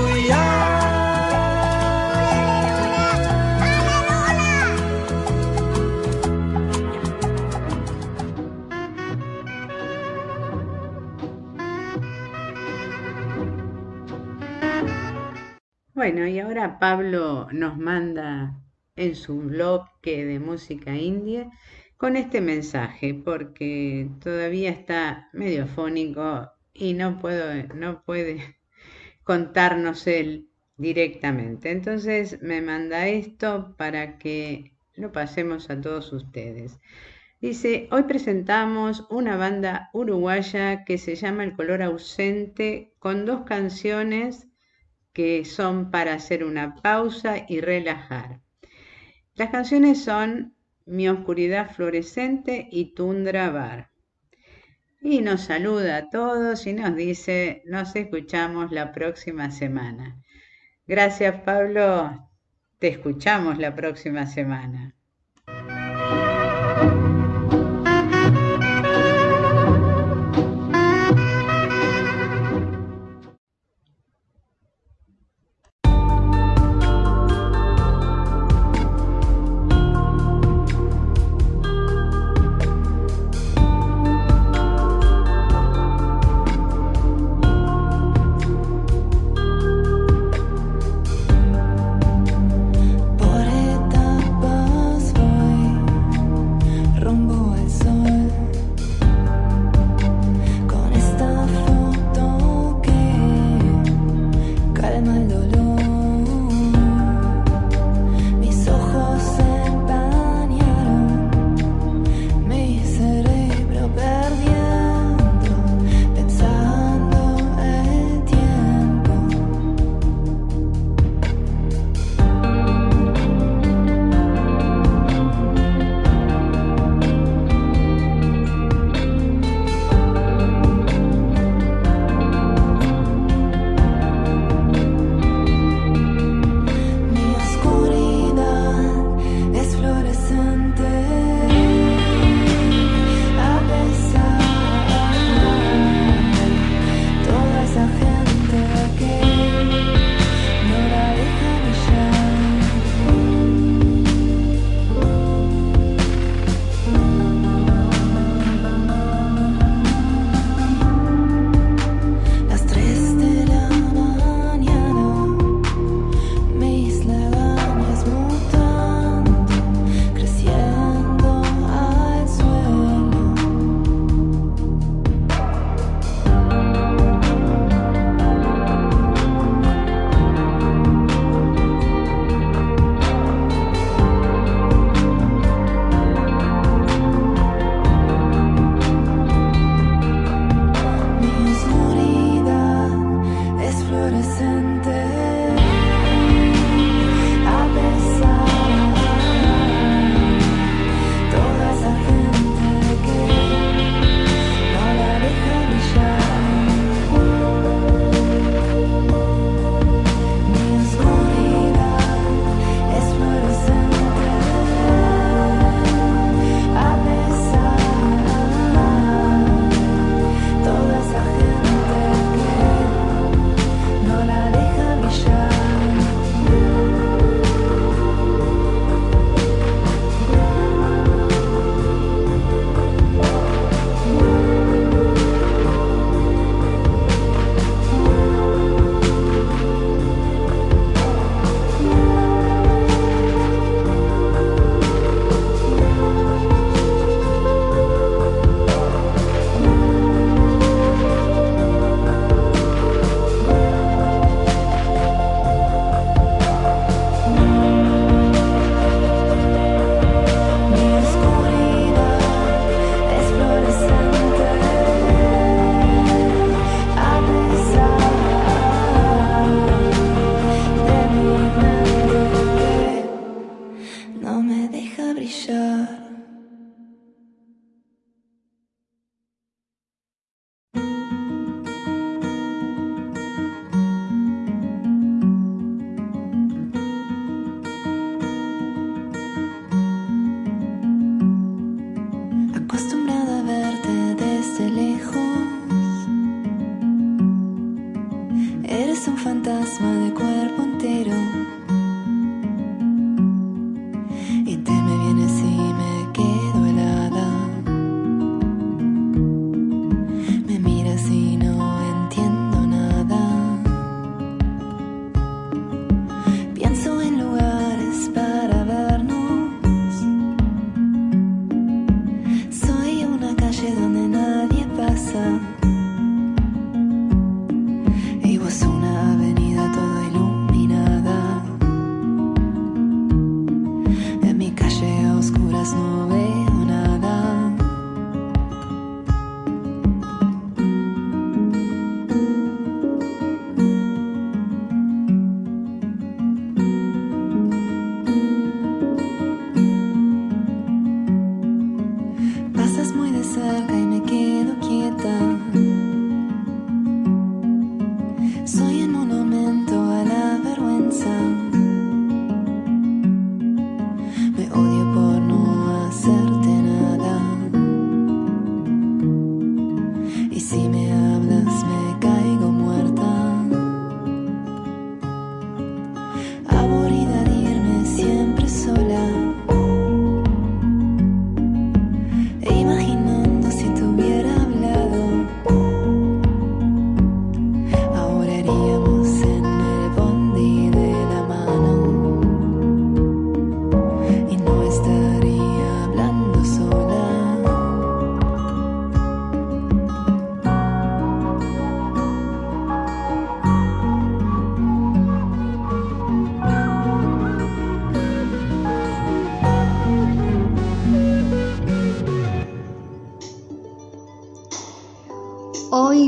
[15.94, 18.54] Bueno, y ahora Pablo nos manda
[19.00, 21.50] en su blog que de música india
[21.98, 27.46] con este mensaje, porque todavía está medio fónico y no puedo,
[27.76, 28.58] no puede
[29.24, 31.72] contarnos él directamente.
[31.72, 36.80] Entonces me manda esto para que lo pasemos a todos ustedes.
[37.42, 44.48] Dice, hoy presentamos una banda uruguaya que se llama El color ausente con dos canciones
[45.14, 48.42] que son para hacer una pausa y relajar.
[49.40, 50.54] Las canciones son
[50.86, 53.90] Mi oscuridad fluorescente y Tundra Bar.
[55.00, 60.22] Y nos saluda a todos y nos dice, nos escuchamos la próxima semana.
[60.86, 62.30] Gracias Pablo,
[62.80, 64.99] te escuchamos la próxima semana.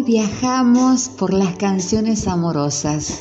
[0.06, 3.20] Viajamos por las canciones amorosas.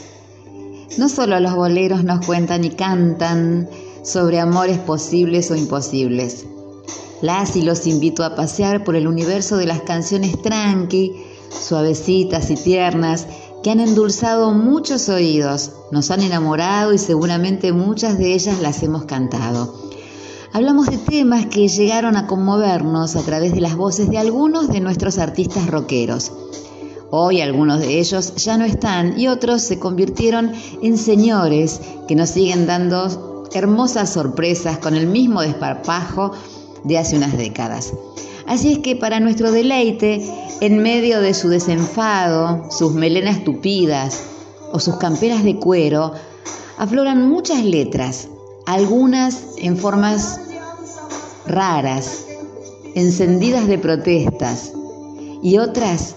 [0.97, 3.69] No solo los boleros nos cuentan y cantan
[4.03, 6.47] sobre amores posibles o imposibles.
[7.21, 11.13] Las y los invito a pasear por el universo de las canciones tranqui,
[11.51, 13.27] suavecitas y tiernas
[13.63, 19.05] que han endulzado muchos oídos, nos han enamorado y seguramente muchas de ellas las hemos
[19.05, 19.91] cantado.
[20.55, 24.81] Hablamos de temas que llegaron a conmovernos a través de las voces de algunos de
[24.81, 26.33] nuestros artistas rockeros.
[27.13, 32.31] Hoy algunos de ellos ya no están y otros se convirtieron en señores que nos
[32.31, 36.31] siguen dando hermosas sorpresas con el mismo desparpajo
[36.85, 37.93] de hace unas décadas.
[38.47, 40.25] Así es que para nuestro deleite,
[40.61, 44.23] en medio de su desenfado, sus melenas tupidas
[44.73, 46.13] o sus camperas de cuero,
[46.79, 48.29] afloran muchas letras,
[48.67, 50.41] algunas en formas
[51.47, 52.25] raras,
[52.95, 54.73] encendidas de protestas
[55.43, 56.15] y otras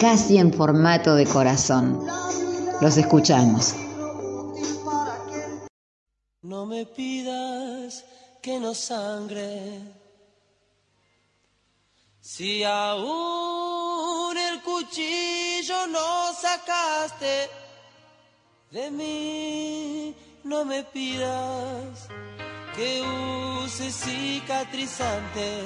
[0.00, 2.06] casi en formato de corazón.
[2.80, 3.74] Los escuchamos.
[6.42, 8.04] No me pidas
[8.40, 9.80] que no sangre.
[12.20, 17.48] Si aún el cuchillo no sacaste
[18.70, 22.08] de mí, no me pidas
[22.76, 23.02] que
[23.64, 25.62] use cicatrizante.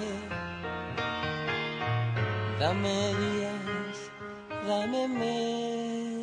[2.58, 3.61] Dame días,
[4.66, 6.21] dame meses.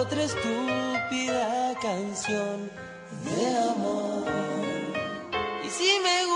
[0.00, 2.70] Otra estúpida canción
[3.24, 4.26] de amor.
[5.64, 6.35] Y si me gusta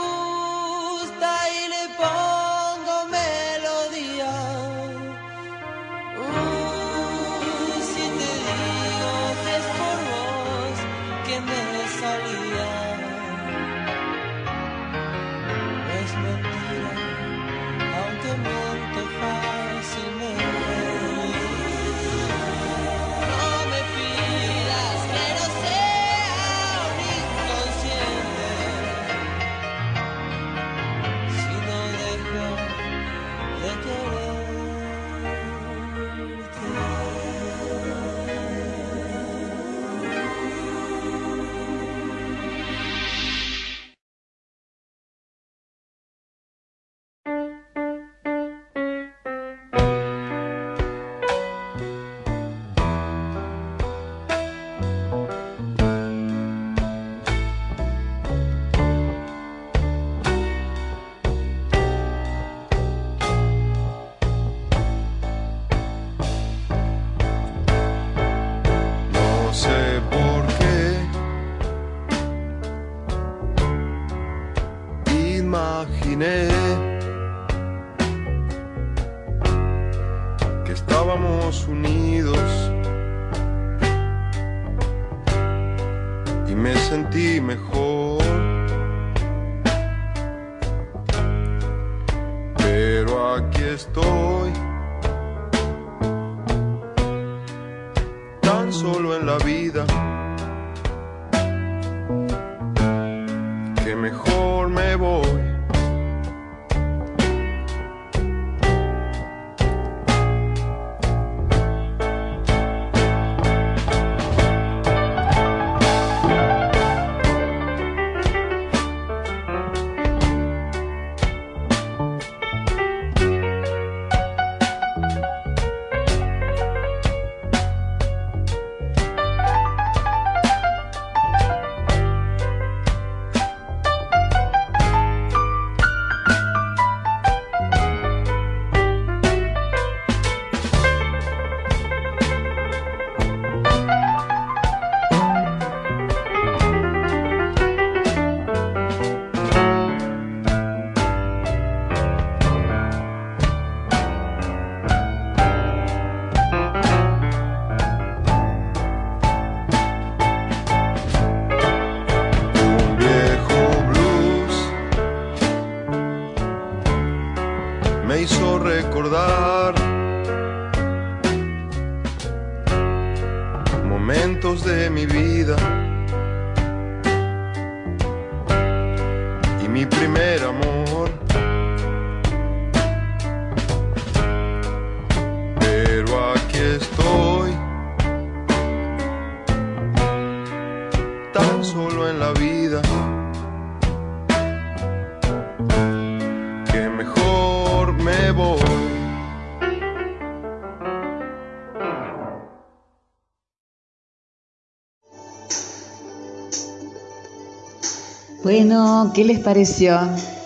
[208.63, 209.99] Bueno, ¿qué les pareció?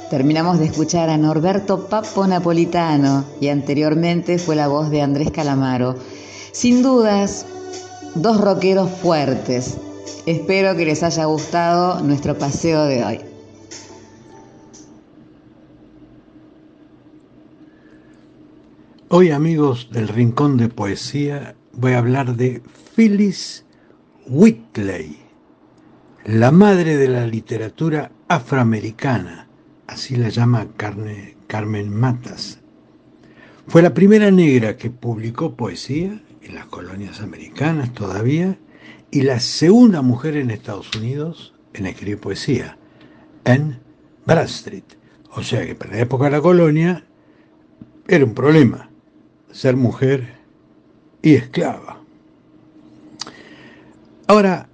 [0.09, 5.97] Terminamos de escuchar a Norberto Papo Napolitano y anteriormente fue la voz de Andrés Calamaro.
[6.53, 7.45] Sin dudas,
[8.15, 9.79] dos rockeros fuertes.
[10.27, 13.21] Espero que les haya gustado nuestro paseo de hoy.
[19.09, 22.63] Hoy amigos del Rincón de Poesía voy a hablar de
[22.95, 23.65] Phyllis
[24.29, 25.24] Whitley,
[26.25, 29.47] la madre de la literatura afroamericana,
[29.87, 30.69] así la llama
[31.47, 32.61] Carmen Matas.
[33.67, 38.59] Fue la primera negra que publicó poesía en las colonias americanas todavía
[39.11, 42.79] y la segunda mujer en Estados Unidos en escribir poesía,
[43.45, 43.81] en
[44.25, 44.97] Bradstreet.
[45.33, 47.05] O sea que para la época de la colonia
[48.09, 48.89] era un problema
[49.53, 50.35] ser mujer
[51.21, 52.01] y esclava.
[54.27, 54.69] Ahora,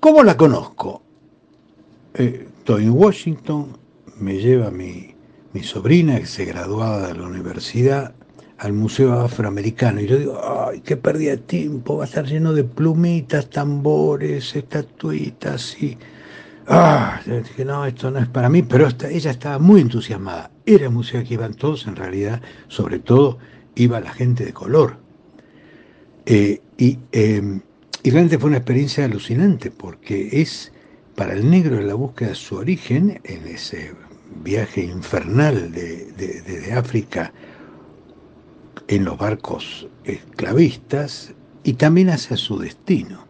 [0.00, 1.02] ¿cómo la conozco?
[2.14, 3.76] Eh, estoy en Washington,
[4.18, 5.14] me lleva mi,
[5.62, 8.14] sobrina que se graduaba de la universidad
[8.58, 12.52] al Museo Afroamericano y yo digo, ay, qué pérdida de tiempo, va a estar lleno
[12.52, 15.96] de plumitas, tambores, estatuitas y...
[16.72, 20.52] Ah, dije, no, esto no es para mí, pero ella estaba muy entusiasmada.
[20.64, 23.38] Era el museo que iban todos, en realidad, sobre todo
[23.74, 24.98] iba la gente de color.
[26.26, 27.60] Eh, y, eh,
[28.02, 30.72] y realmente fue una experiencia alucinante, porque es
[31.14, 33.92] para el negro en la búsqueda de su origen, en ese
[34.42, 37.32] viaje infernal de, de- África
[38.88, 41.32] en los barcos esclavistas
[41.64, 43.24] y también hacia su destino.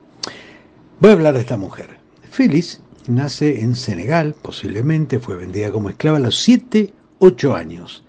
[1.00, 1.98] Voy a hablar de esta mujer,
[2.36, 8.04] Phyllis nace en Senegal, posiblemente fue vendida como esclava a los 7, 8 años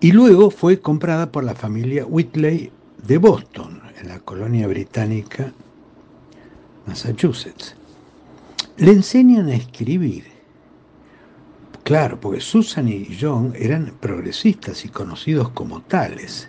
[0.00, 2.72] y luego fue comprada por la familia Whitley
[3.06, 5.52] de Boston, en la colonia británica
[6.86, 7.74] Massachusetts.
[8.76, 10.24] Le enseñan a escribir.
[11.84, 16.48] Claro, porque Susan y John eran progresistas y conocidos como tales.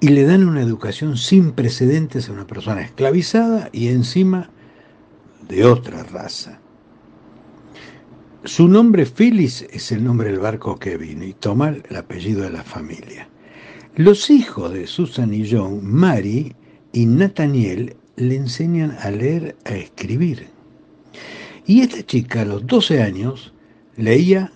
[0.00, 4.50] Y le dan una educación sin precedentes a una persona esclavizada y encima
[5.48, 6.58] de otra raza.
[8.44, 12.50] Su nombre Phyllis es el nombre del barco que vino y toma el apellido de
[12.50, 13.28] la familia.
[13.94, 16.56] Los hijos de Susan y John, Mary
[16.92, 20.48] y Nathaniel, le enseñan a leer, a escribir.
[21.66, 23.52] Y esta chica a los 12 años
[23.96, 24.52] leía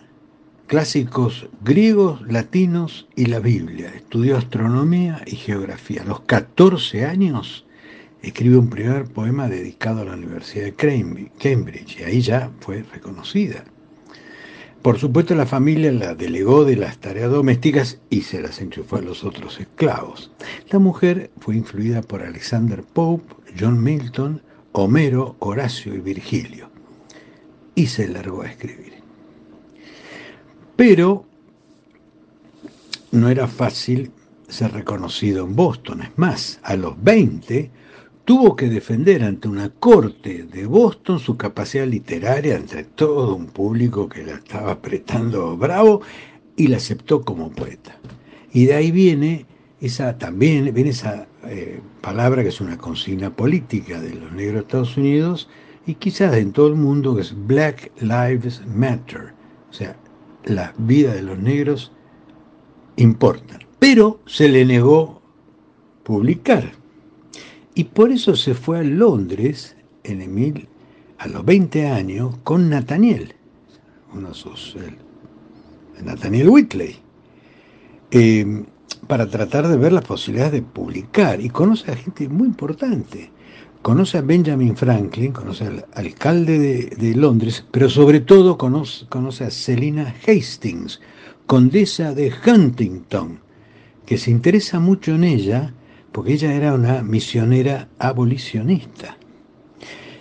[0.67, 3.93] clásicos griegos, latinos y la Biblia.
[3.95, 6.03] Estudió astronomía y geografía.
[6.03, 7.65] A los 14 años
[8.23, 10.75] escribe un primer poema dedicado a la Universidad de
[11.39, 13.65] Cambridge y ahí ya fue reconocida.
[14.83, 19.03] Por supuesto la familia la delegó de las tareas domésticas y se las enchufó a
[19.03, 20.31] los otros esclavos.
[20.71, 24.43] La mujer fue influida por Alexander Pope, John Milton,
[24.73, 26.71] Homero, Horacio y Virgilio
[27.75, 28.95] y se largó a escribir.
[30.77, 31.25] Pero
[33.13, 34.11] no era fácil
[34.49, 36.03] ser reconocido en Boston.
[36.03, 37.71] Es más, a los 20
[38.25, 44.09] tuvo que defender ante una corte de Boston su capacidad literaria entre todo un público
[44.09, 46.03] que la estaba apretando bravo
[46.57, 47.97] y la aceptó como poeta.
[48.53, 49.47] Y de ahí viene
[49.87, 54.61] esa también viene esa eh, palabra que es una consigna política de los negros de
[54.61, 55.49] Estados Unidos
[55.87, 59.33] y quizás en todo el mundo que es Black Lives Matter,
[59.71, 59.96] o sea,
[60.45, 61.92] la vida de los negros
[62.96, 63.58] importa.
[63.79, 65.22] Pero se le negó
[66.03, 66.72] publicar.
[67.75, 70.68] Y por eso se fue a Londres en Emil
[71.18, 73.34] a los 20 años con Nathaniel,
[74.13, 74.76] uno de sus,
[76.03, 76.96] Nathaniel Whitley,
[78.11, 78.67] em,
[79.07, 81.41] para tratar de ver las posibilidades de publicar.
[81.41, 83.30] Y conoce a gente muy importante.
[83.83, 90.12] Conoce a Benjamin Franklin, conoce al alcalde de, Londres, pero sobre todo conoce, a Selina
[90.26, 91.00] Hastings,
[91.46, 93.38] condesa de Huntington,
[94.04, 95.72] que se interesa mucho en ella
[96.11, 99.16] porque ella era una misionera abolicionista.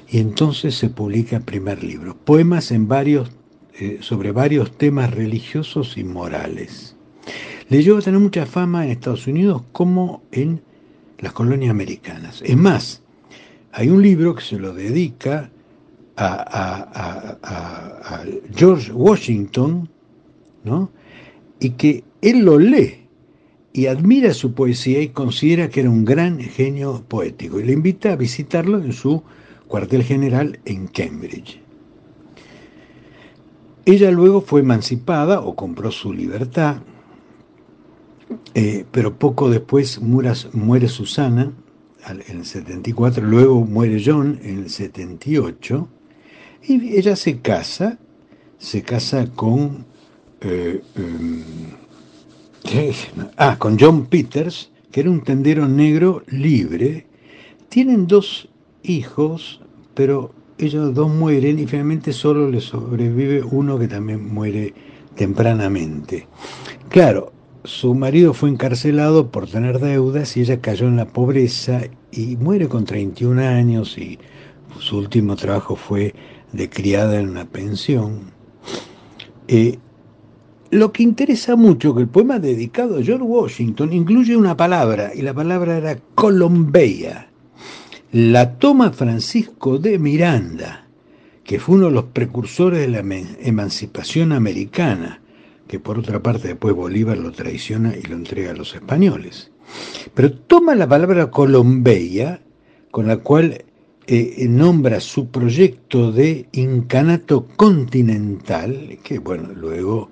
[0.10, 6.96] Y entonces se publica el primer libro, poemas eh, sobre varios temas religiosos y morales.
[7.70, 10.62] Le llevó a tener mucha fama en Estados Unidos como en
[11.20, 12.42] las colonias americanas.
[12.46, 13.02] Es más,
[13.72, 15.50] hay un libro que se lo dedica
[16.18, 18.24] a, a
[18.56, 19.90] George Washington,
[20.64, 20.90] ¿no?
[21.60, 23.08] y que él lo lee
[23.74, 28.14] y admira su poesía y considera que era un gran genio poético y le invita
[28.14, 29.24] a visitarlo en su
[29.68, 31.60] cuartel general en Cambridge.
[33.86, 36.78] Ella luego fue emancipada o compró su libertad,
[38.54, 41.52] eh, pero poco después muere Susana
[42.08, 45.88] en el 74, luego muere John en el 78,
[46.68, 47.98] y ella se casa,
[48.58, 49.86] se casa con
[50.42, 51.44] eh, em,
[53.38, 57.06] Ah, con John Peters, que era un tendero negro libre.
[57.70, 58.50] Tienen dos
[58.84, 59.62] hijos,
[59.94, 64.74] pero ellos dos mueren y finalmente solo le sobrevive uno que también muere
[65.16, 66.28] tempranamente.
[66.90, 67.34] Claro,
[67.66, 71.82] su marido fue encarcelado por tener deudas y ella cayó en la pobreza
[72.12, 74.20] y muere con 31 años y
[74.80, 76.14] su último trabajo fue
[76.52, 78.32] de criada en una pensión.
[79.48, 79.80] Eh,
[80.72, 85.22] lo que interesa mucho que el poema dedicado a George Washington incluye una palabra, y
[85.22, 87.30] la palabra era Colombeia.
[88.12, 90.88] La toma Francisco de Miranda,
[91.44, 93.00] que fue uno de los precursores de la
[93.40, 95.22] emancipación americana,
[95.68, 99.52] que por otra parte después Bolívar lo traiciona y lo entrega a los españoles.
[100.14, 102.42] Pero toma la palabra Colombeia,
[102.92, 103.66] con la cual
[104.08, 110.10] eh, nombra su proyecto de incanato continental, que bueno, luego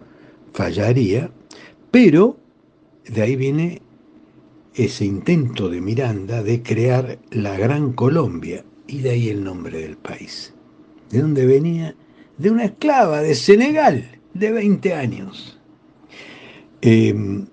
[0.52, 1.30] fallaría,
[1.92, 2.38] pero
[3.08, 3.82] de ahí viene
[4.74, 9.98] ese intento de Miranda de crear la Gran Colombia, y de ahí el nombre del
[9.98, 10.54] país.
[11.10, 11.96] ¿De dónde venía?
[12.38, 15.60] De una esclava de Senegal, de 20 años.
[16.82, 17.46] Em,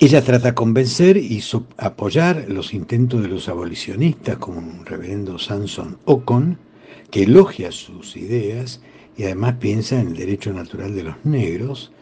[0.00, 1.42] ella trata de convencer y
[1.76, 6.58] apoyar los intentos de los abolicionistas, como un reverendo Samson Ocon,
[7.10, 8.80] que elogia sus ideas
[9.16, 11.92] y además piensa en el derecho natural de los negros,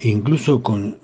[0.00, 0.98] e incluso con,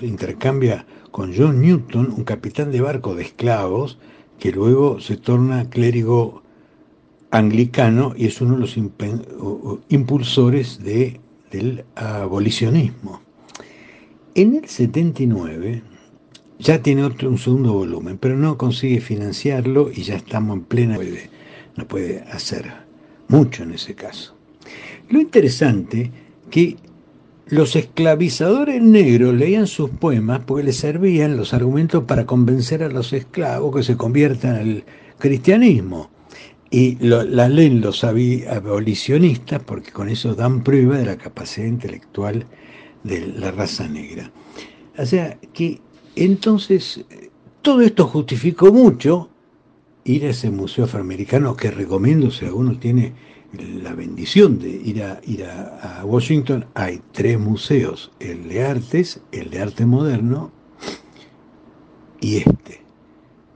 [0.00, 3.98] intercambia con John Newton, un capitán de barco de esclavos,
[4.38, 6.42] que luego se torna clérigo
[7.30, 8.76] anglicano y es uno de los
[9.88, 11.20] impulsores de,
[11.50, 13.20] del abolicionismo.
[14.34, 15.82] En el 79
[16.58, 20.98] ya tiene otro, un segundo volumen, pero no consigue financiarlo y ya estamos en plena...
[21.76, 22.72] no puede hacer
[23.28, 24.34] mucho en ese caso.
[25.08, 26.10] Lo interesante
[26.50, 26.76] que
[27.48, 33.12] los esclavizadores negros leían sus poemas porque les servían los argumentos para convencer a los
[33.12, 34.84] esclavos que se conviertan al
[35.18, 36.10] cristianismo.
[36.76, 42.44] Y lo, las leen los abolicionistas porque con eso dan prueba de la capacidad intelectual
[43.02, 44.30] de la raza negra.
[44.98, 45.80] O sea que
[46.16, 47.02] entonces
[47.62, 49.30] todo esto justificó mucho
[50.04, 53.14] ir a ese museo afroamericano que recomiendo si alguno tiene
[53.82, 59.48] la bendición de ir a, ir a, Washington, hay tres museos, el de artes, el
[59.48, 60.52] de arte moderno
[62.20, 62.65] y este,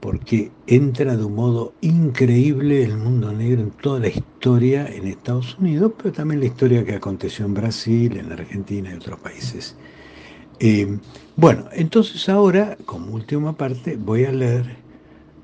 [0.01, 5.57] porque entra de un modo increíble el mundo negro en toda la historia en Estados
[5.59, 9.75] Unidos, pero también la historia que aconteció en Brasil, en Argentina y otros países.
[10.59, 10.97] Eh,
[11.35, 14.75] bueno, entonces ahora, como última parte, voy a leer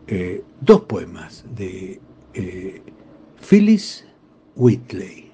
[0.08, 2.02] eh, dos poemas de
[2.34, 2.82] eh,
[3.48, 4.06] Phyllis
[4.56, 5.27] Whitley.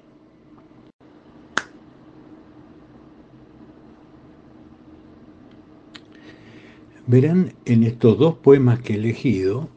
[7.06, 9.68] Verán en estos dos poemas que he elegido,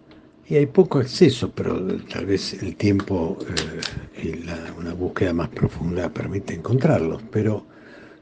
[0.50, 3.38] y hay poco acceso, pero tal vez el tiempo
[4.16, 7.66] eh, y una búsqueda más profunda permite encontrarlos, pero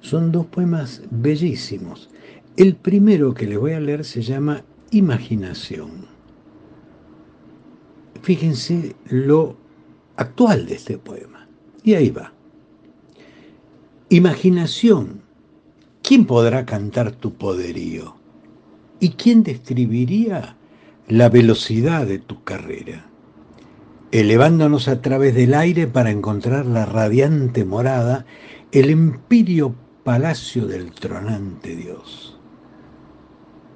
[0.02, 2.10] son dos poemas bellísimos.
[2.58, 6.08] El primero que les voy a leer se llama Imaginación.
[8.24, 9.56] Fíjense lo
[10.16, 11.48] actual de este poema.
[11.84, 12.34] Y ahí va.
[14.10, 15.22] Imaginación,
[16.02, 18.16] ¿quién podrá cantar tu poderío?
[19.00, 20.56] ¿Y quién describiría
[21.08, 23.06] la velocidad de tu carrera?
[24.12, 28.26] Elevándonos a través del aire para encontrar la radiante morada,
[28.72, 32.40] el empirio palacio del tronante Dios.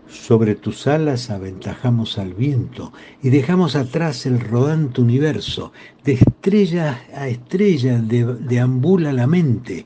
[0.08, 5.72] Sobre tus alas aventajamos al viento y dejamos atrás el rodante universo.
[6.04, 9.86] De estrella a estrella deambula la mente,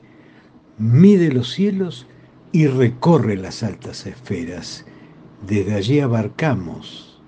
[0.78, 2.06] mide los cielos
[2.52, 4.86] y recorre las altas esferas.
[5.46, 7.20] Desde allí abarcamos,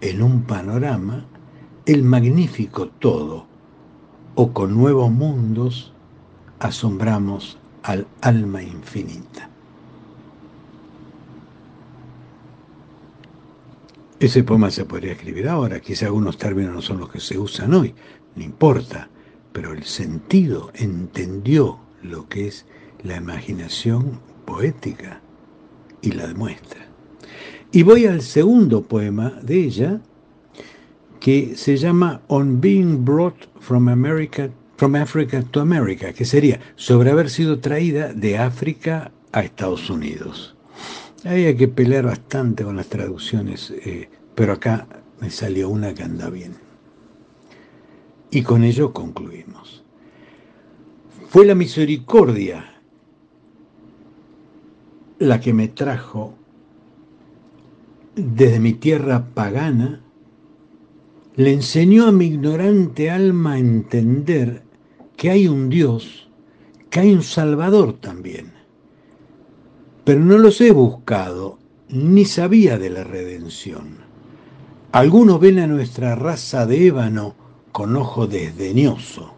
[0.00, 1.26] en un panorama,
[1.84, 3.46] el magnífico todo,
[4.34, 5.92] o con nuevos mundos
[6.60, 9.50] asombramos al alma infinita.
[14.18, 17.74] Ese poema se podría escribir ahora, quizá algunos términos no son los que se usan
[17.74, 17.94] hoy,
[18.34, 19.10] no importa,
[19.52, 22.64] pero el sentido entendió lo que es
[23.02, 25.20] la imaginación poética
[26.00, 26.91] y la demuestra.
[27.74, 30.00] Y voy al segundo poema de ella,
[31.20, 37.12] que se llama On Being Brought from America from Africa to America, que sería sobre
[37.12, 40.56] haber sido traída de África a Estados Unidos.
[41.24, 44.88] Ahí hay que pelear bastante con las traducciones, eh, pero acá
[45.20, 46.56] me salió una que anda bien.
[48.32, 49.84] Y con ello concluimos.
[51.28, 52.82] Fue la misericordia
[55.20, 56.34] la que me trajo
[58.16, 60.02] desde mi tierra pagana,
[61.36, 64.62] le enseñó a mi ignorante alma a entender
[65.16, 66.28] que hay un Dios,
[66.90, 68.62] que hay un Salvador también
[70.04, 71.58] pero no los he buscado,
[71.88, 73.98] ni sabía de la redención.
[74.90, 77.34] Algunos ven a nuestra raza de ébano
[77.70, 79.34] con ojo desdeñoso.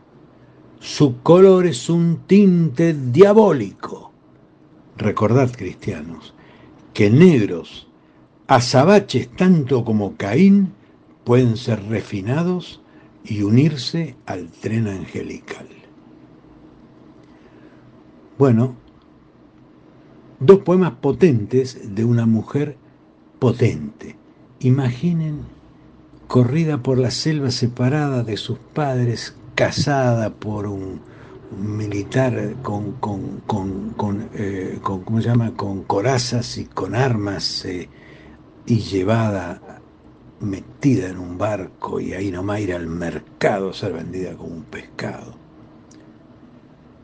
[0.80, 4.12] Su color es un tinte diabólico.
[4.96, 6.34] Recordad, cristianos,
[6.92, 7.88] que negros,
[8.54, 10.72] azabaches tanto como Caín,
[11.24, 12.80] pueden ser refinados
[13.24, 15.68] y unirse al tren angelical.
[18.38, 18.76] Bueno,
[20.40, 22.76] Dos poemas potentes de una mujer
[23.38, 24.16] potente.
[24.60, 25.42] Imaginen
[26.26, 31.00] corrida por la selva separada de sus padres, casada por un,
[31.56, 33.40] militar con, con,
[33.96, 35.52] con, eh, ¿cómo se llama?
[35.54, 37.88] con corazas y con armas eh,
[38.66, 39.60] y llevada,
[40.40, 44.64] metida en un barco y ahí nomás ir al mercado a ser vendida como un
[44.64, 45.34] pescado.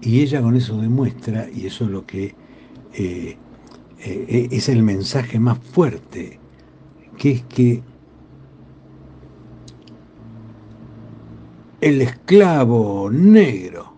[0.01, 2.35] Y ella con eso demuestra, y eso es lo que
[2.95, 3.37] eh,
[4.03, 6.39] eh, es el mensaje más fuerte,
[7.19, 7.83] que es que
[11.83, 13.95] el esclavo negro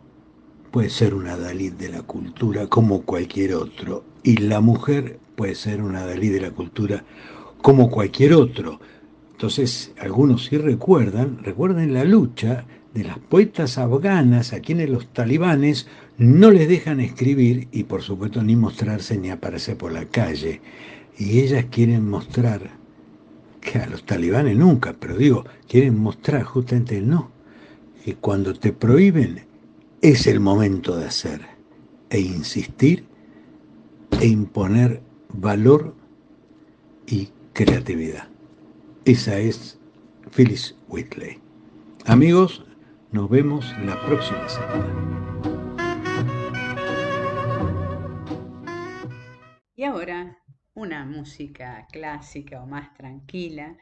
[0.72, 5.82] puede ser una Dalí de la cultura como cualquier otro, y la mujer puede ser
[5.82, 7.04] una Dalí de la cultura
[7.62, 8.80] como cualquier otro.
[9.32, 15.86] Entonces, algunos sí recuerdan, recuerden la lucha de las poetas afganas a quienes los talibanes
[16.18, 20.60] no les dejan escribir y por supuesto ni mostrarse ni aparecer por la calle.
[21.18, 22.70] Y ellas quieren mostrar,
[23.60, 27.30] que a los talibanes nunca, pero digo, quieren mostrar justamente no,
[28.04, 29.44] que cuando te prohíben
[30.00, 31.40] es el momento de hacer
[32.10, 33.04] e insistir
[34.20, 35.00] e imponer
[35.32, 35.94] valor
[37.06, 38.28] y creatividad.
[39.04, 39.78] Esa es
[40.30, 41.38] Phyllis Whitley.
[42.06, 42.64] Amigos,
[43.10, 45.12] nos vemos la próxima semana.
[49.74, 50.38] Y ahora
[50.74, 53.76] una música clásica o más tranquila,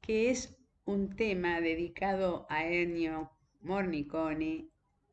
[0.00, 3.30] que es un tema dedicado a Ennio
[3.60, 4.68] Morricone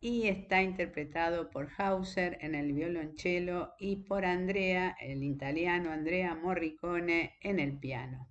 [0.07, 7.34] y está interpretado por Hauser en el violonchelo y por Andrea, el italiano Andrea Morricone
[7.41, 8.30] en el piano.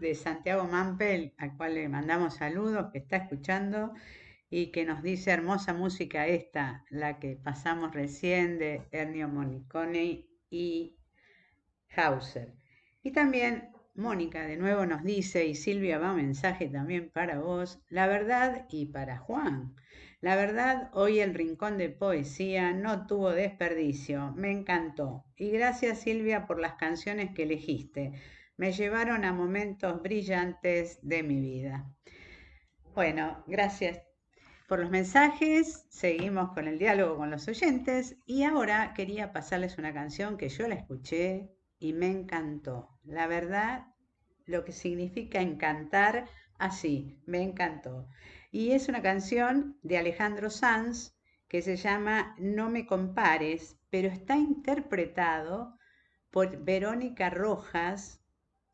[0.00, 3.92] De Santiago Mampel, al cual le mandamos saludos, que está escuchando
[4.50, 10.96] y que nos dice hermosa música esta, la que pasamos recién de Ernio Monicone y
[11.96, 12.54] Hauser.
[13.02, 18.06] Y también Mónica de nuevo nos dice, y Silvia va mensaje también para vos, la
[18.06, 19.74] verdad y para Juan.
[20.20, 25.24] La verdad, hoy el rincón de poesía no tuvo desperdicio, me encantó.
[25.36, 28.12] Y gracias Silvia por las canciones que elegiste
[28.56, 31.90] me llevaron a momentos brillantes de mi vida.
[32.94, 34.00] Bueno, gracias
[34.68, 39.92] por los mensajes, seguimos con el diálogo con los oyentes y ahora quería pasarles una
[39.92, 42.88] canción que yo la escuché y me encantó.
[43.02, 43.86] La verdad
[44.46, 46.28] lo que significa encantar
[46.58, 48.08] así, me encantó.
[48.50, 51.14] Y es una canción de Alejandro Sanz
[51.48, 55.78] que se llama No me compares, pero está interpretado
[56.30, 58.23] por Verónica Rojas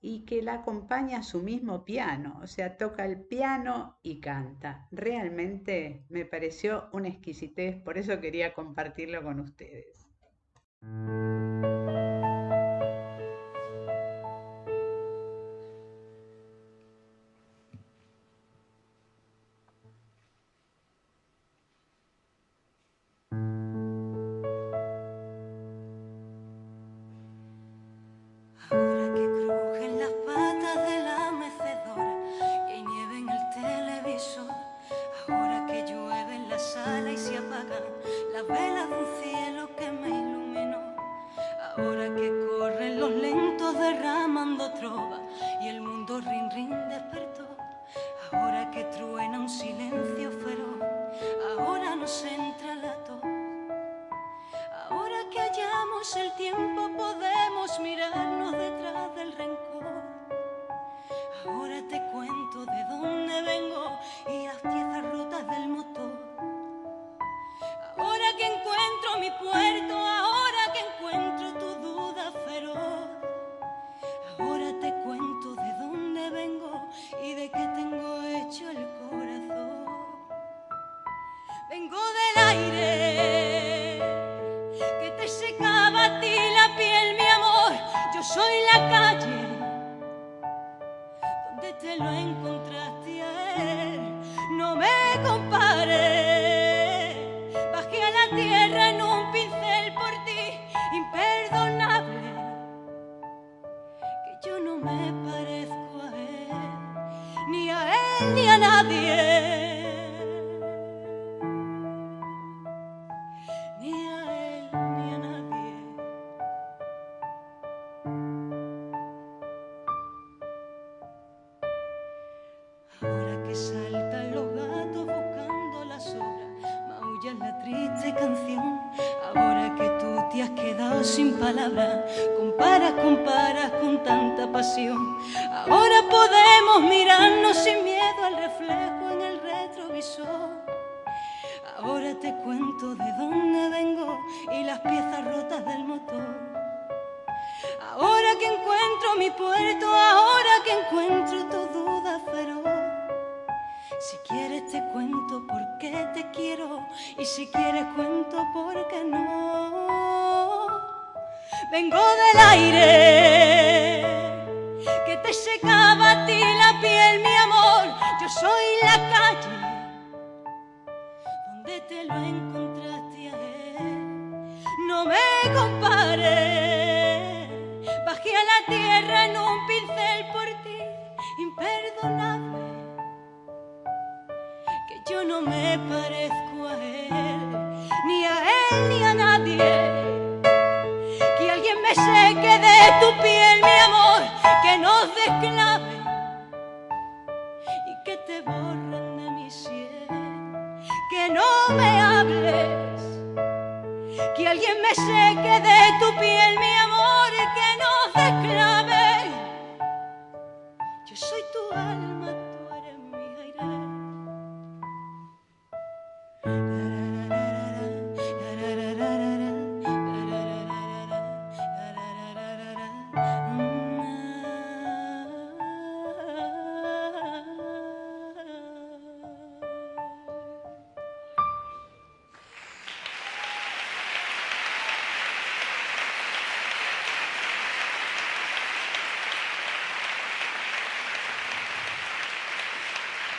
[0.01, 4.89] y que la acompaña a su mismo piano, o sea, toca el piano y canta.
[4.91, 10.09] Realmente me pareció una exquisitez, por eso quería compartirlo con ustedes.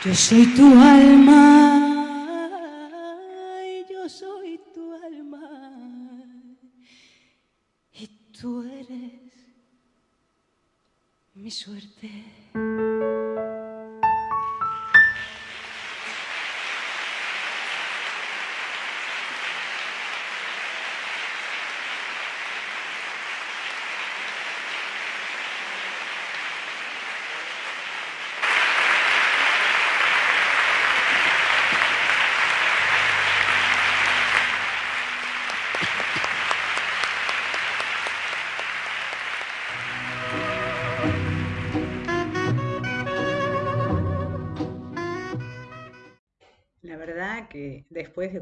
[0.04, 1.81] Yo soy tu alma,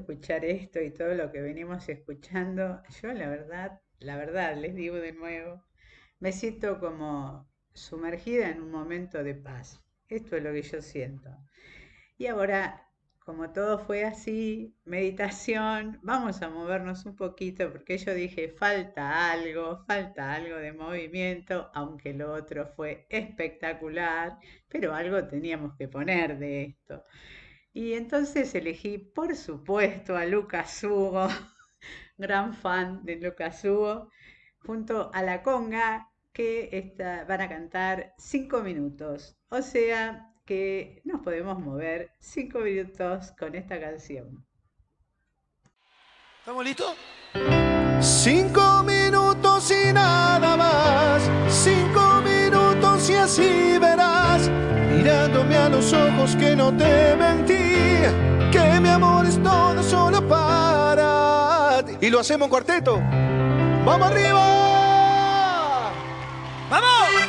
[0.01, 4.97] escuchar esto y todo lo que venimos escuchando, yo la verdad, la verdad, les digo
[4.97, 5.65] de nuevo,
[6.19, 9.81] me siento como sumergida en un momento de paz.
[10.09, 11.31] Esto es lo que yo siento.
[12.19, 12.89] Y ahora,
[13.21, 19.85] como todo fue así, meditación, vamos a movernos un poquito porque yo dije, falta algo,
[19.87, 26.63] falta algo de movimiento, aunque lo otro fue espectacular, pero algo teníamos que poner de
[26.65, 27.05] esto.
[27.73, 31.29] Y entonces elegí, por supuesto, a Lucas Hugo,
[32.19, 34.11] gran fan de Lucas Hugo,
[34.59, 36.95] junto a la conga que
[37.29, 39.37] van a cantar cinco minutos.
[39.49, 44.45] O sea que nos podemos mover cinco minutos con esta canción.
[46.41, 46.97] ¿Estamos listos?
[48.01, 51.31] Cinco minutos y nada más.
[51.49, 54.51] Cinco minutos y así verás.
[55.71, 57.55] Los ojos que no te mentí.
[58.53, 62.07] Que mi amor es todo solo para ti.
[62.07, 63.01] Y lo hacemos en cuarteto.
[63.85, 65.93] ¡Vamos arriba!
[66.71, 67.20] ¡Vamos!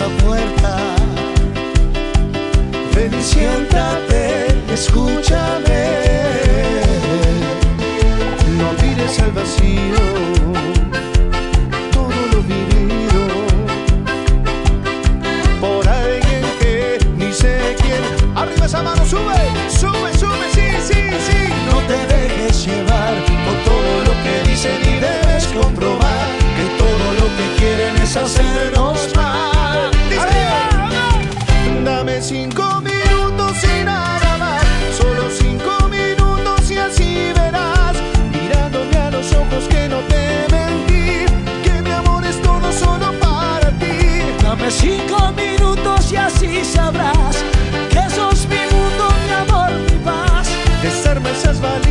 [0.00, 0.76] Esa puerta.
[2.94, 6.00] Ven y siéntate, escúchame.
[8.58, 9.98] No mires al vacío
[11.92, 13.20] todo lo vivido
[15.60, 18.02] por alguien que ni sé quién.
[18.36, 21.38] Arriba esa mano, sube, sube, sube, sí, sí, sí.
[21.70, 23.14] No te dejes llevar
[23.44, 23.99] por todo
[44.80, 47.44] cinco minutos y así sabrás
[47.90, 50.48] que sos mi mundo, mi amor, mi paz.
[50.82, 51.89] Desarma esas valijas, no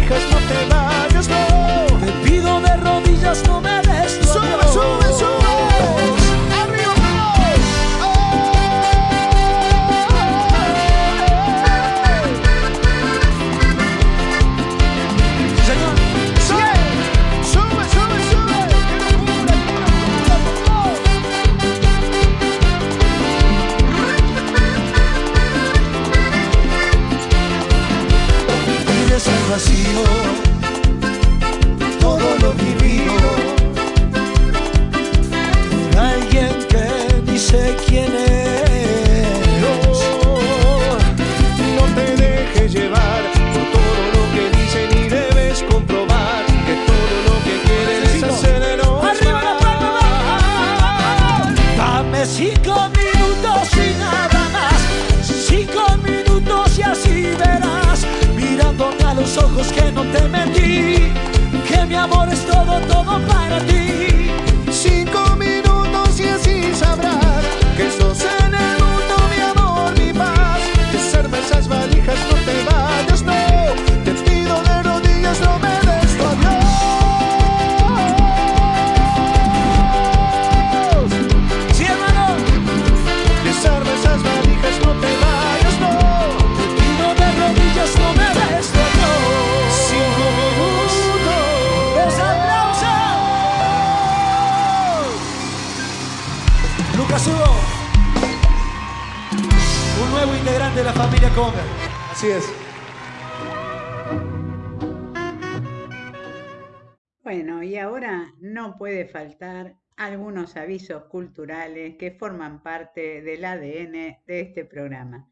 [109.11, 115.29] faltar algunos avisos culturales que forman parte del ADN de este programa.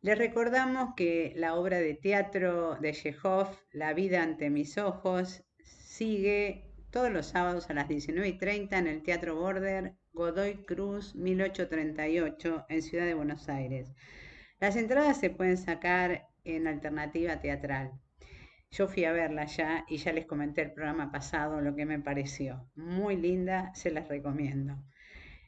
[0.00, 6.72] Les recordamos que la obra de teatro de Chekhov, La vida ante mis ojos, sigue
[6.90, 12.66] todos los sábados a las 19 y 30 en el Teatro Border Godoy Cruz 1838
[12.68, 13.92] en Ciudad de Buenos Aires.
[14.60, 17.92] Las entradas se pueden sacar en alternativa teatral.
[18.70, 21.98] Yo fui a verla ya y ya les comenté el programa pasado lo que me
[21.98, 22.68] pareció.
[22.74, 24.76] Muy linda, se las recomiendo.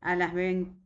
[0.00, 0.34] a las,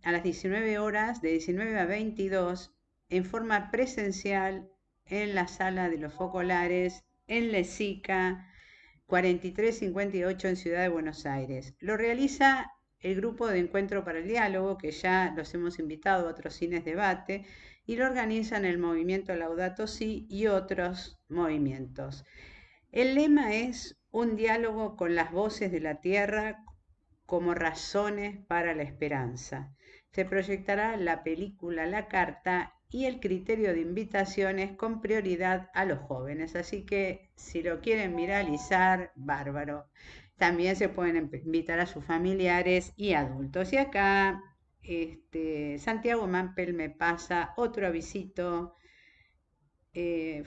[0.05, 2.75] a las 19 horas, de 19 a 22,
[3.09, 4.71] en forma presencial
[5.07, 8.49] en la sala de los focolares, en Lesica,
[9.09, 11.75] 4358 en Ciudad de Buenos Aires.
[11.81, 12.71] Lo realiza
[13.01, 16.85] el grupo de Encuentro para el Diálogo, que ya los hemos invitado a otros cines
[16.85, 17.47] debate,
[17.87, 22.27] y lo organizan el movimiento Laudato Si y otros movimientos.
[22.93, 26.63] El lema es un diálogo con las voces de la tierra
[27.25, 29.75] como razones para la esperanza.
[30.13, 35.99] Se proyectará la película La Carta y el criterio de invitaciones con prioridad a los
[36.01, 36.57] jóvenes.
[36.57, 39.87] Así que si lo quieren viralizar, bárbaro.
[40.37, 43.73] También se pueden invitar a sus familiares y adultos.
[43.73, 44.43] Y acá
[44.83, 48.75] este, Santiago Mampel me pasa otro avisito.
[49.93, 50.45] Eh,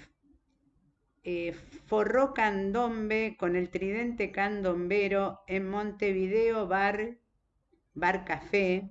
[1.23, 1.53] eh,
[1.85, 7.17] forró candombe con el tridente candombero en Montevideo Bar,
[7.93, 8.89] Bar Café,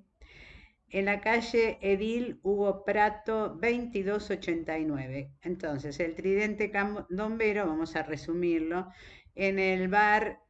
[0.91, 5.31] en la calle Edil Hugo Prato 2289.
[5.41, 8.87] Entonces, el tridente candombero, vamos a resumirlo,
[9.33, 10.41] en el bar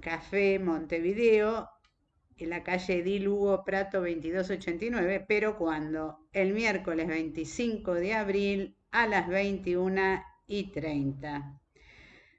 [0.00, 1.68] Café Montevideo,
[2.36, 9.08] en la calle Edil Hugo Prato 2289, pero cuando el miércoles 25 de abril a
[9.08, 11.60] las 21 y 30.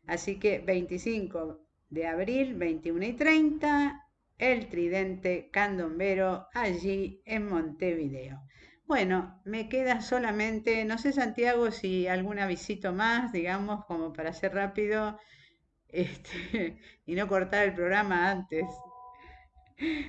[0.08, 1.60] Así que 25
[1.90, 4.03] de abril, 21 y 30,
[4.38, 8.42] el tridente candombero allí en Montevideo.
[8.86, 14.54] Bueno, me queda solamente, no sé Santiago si alguna visita más, digamos, como para hacer
[14.54, 15.18] rápido
[15.88, 18.66] este, y no cortar el programa antes.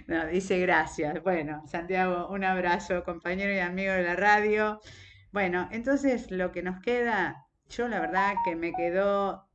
[0.06, 1.22] No, dice gracias.
[1.22, 4.80] Bueno, Santiago, un abrazo, compañero y amigo de la radio.
[5.32, 9.48] Bueno, entonces lo que nos queda yo la verdad que me quedó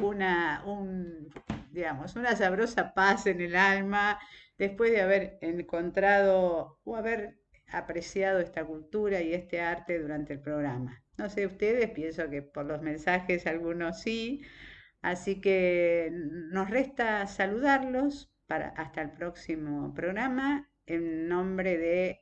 [0.00, 1.28] una, un,
[1.76, 4.18] digamos, una sabrosa paz en el alma
[4.56, 7.38] después de haber encontrado o haber
[7.68, 11.02] apreciado esta cultura y este arte durante el programa.
[11.18, 14.42] No sé ustedes, pienso que por los mensajes algunos sí,
[15.02, 22.20] así que nos resta saludarlos para hasta el próximo programa en nombre de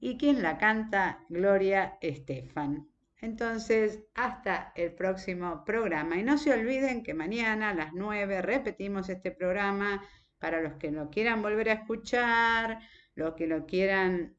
[0.00, 2.88] Y quien la canta, Gloria Estefan.
[3.20, 6.16] Entonces, hasta el próximo programa.
[6.16, 10.02] Y no se olviden que mañana a las 9 repetimos este programa
[10.38, 12.80] para los que lo quieran volver a escuchar,
[13.14, 14.36] los que lo quieran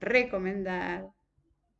[0.00, 1.10] recomendar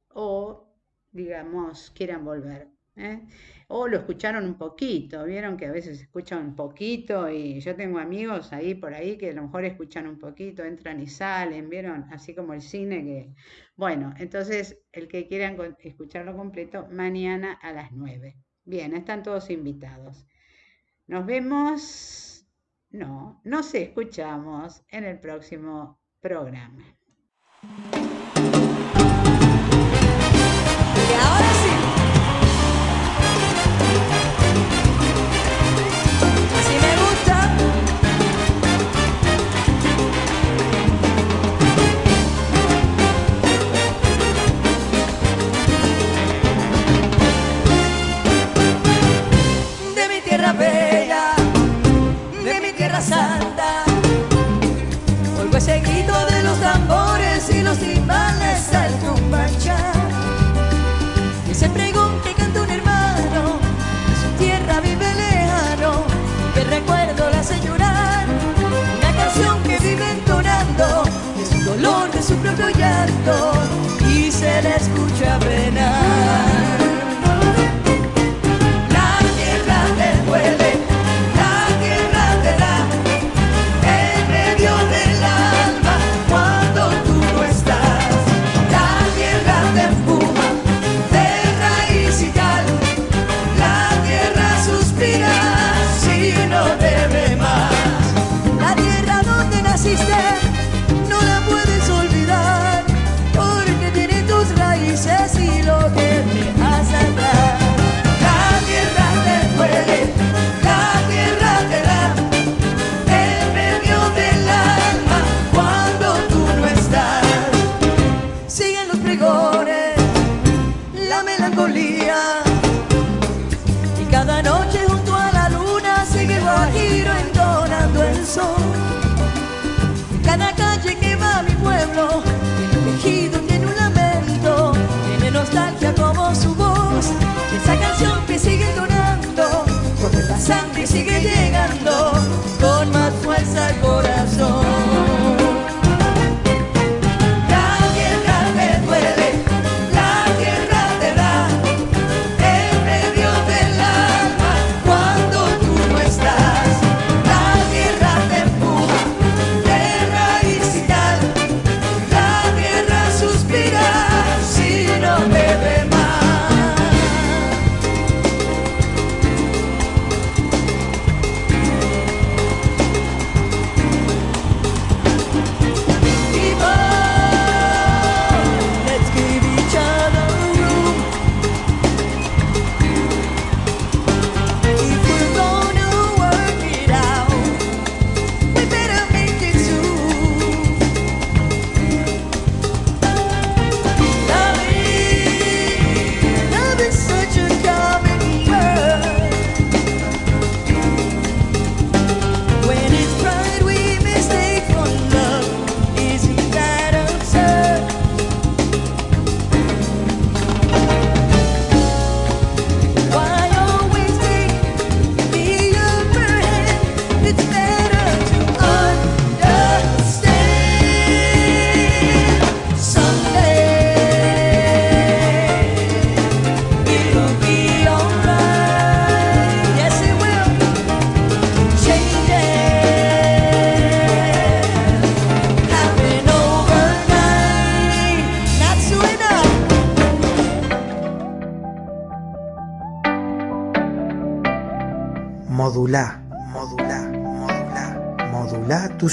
[0.08, 0.68] o,
[1.10, 2.75] digamos, quieran volver.
[2.96, 3.20] ¿Eh?
[3.68, 7.98] O lo escucharon un poquito, vieron que a veces escuchan un poquito y yo tengo
[7.98, 12.06] amigos ahí por ahí que a lo mejor escuchan un poquito, entran y salen, vieron,
[12.12, 13.34] así como el cine que...
[13.76, 18.36] Bueno, entonces el que quieran escucharlo completo, mañana a las 9.
[18.64, 20.26] Bien, están todos invitados.
[21.06, 22.46] Nos vemos,
[22.90, 26.84] no, nos escuchamos en el próximo programa.
[50.46, 50.54] De
[52.62, 53.82] mi tierra santa,
[55.40, 60.08] oigo ese grito de los tambores y los timbales al tumbanchar.
[61.48, 63.58] Y ese pregón que canta un hermano,
[64.08, 66.04] de su tierra vive lejano,
[66.54, 68.26] que recuerdo la llorar.
[69.00, 71.02] Una canción que vive entonando,
[71.38, 73.52] de su dolor, de su propio llanto,
[74.08, 76.15] y se le escucha penar.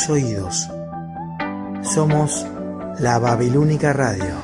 [0.09, 0.69] Oídos.
[1.83, 2.45] Somos
[2.99, 4.42] la Babilónica Radio.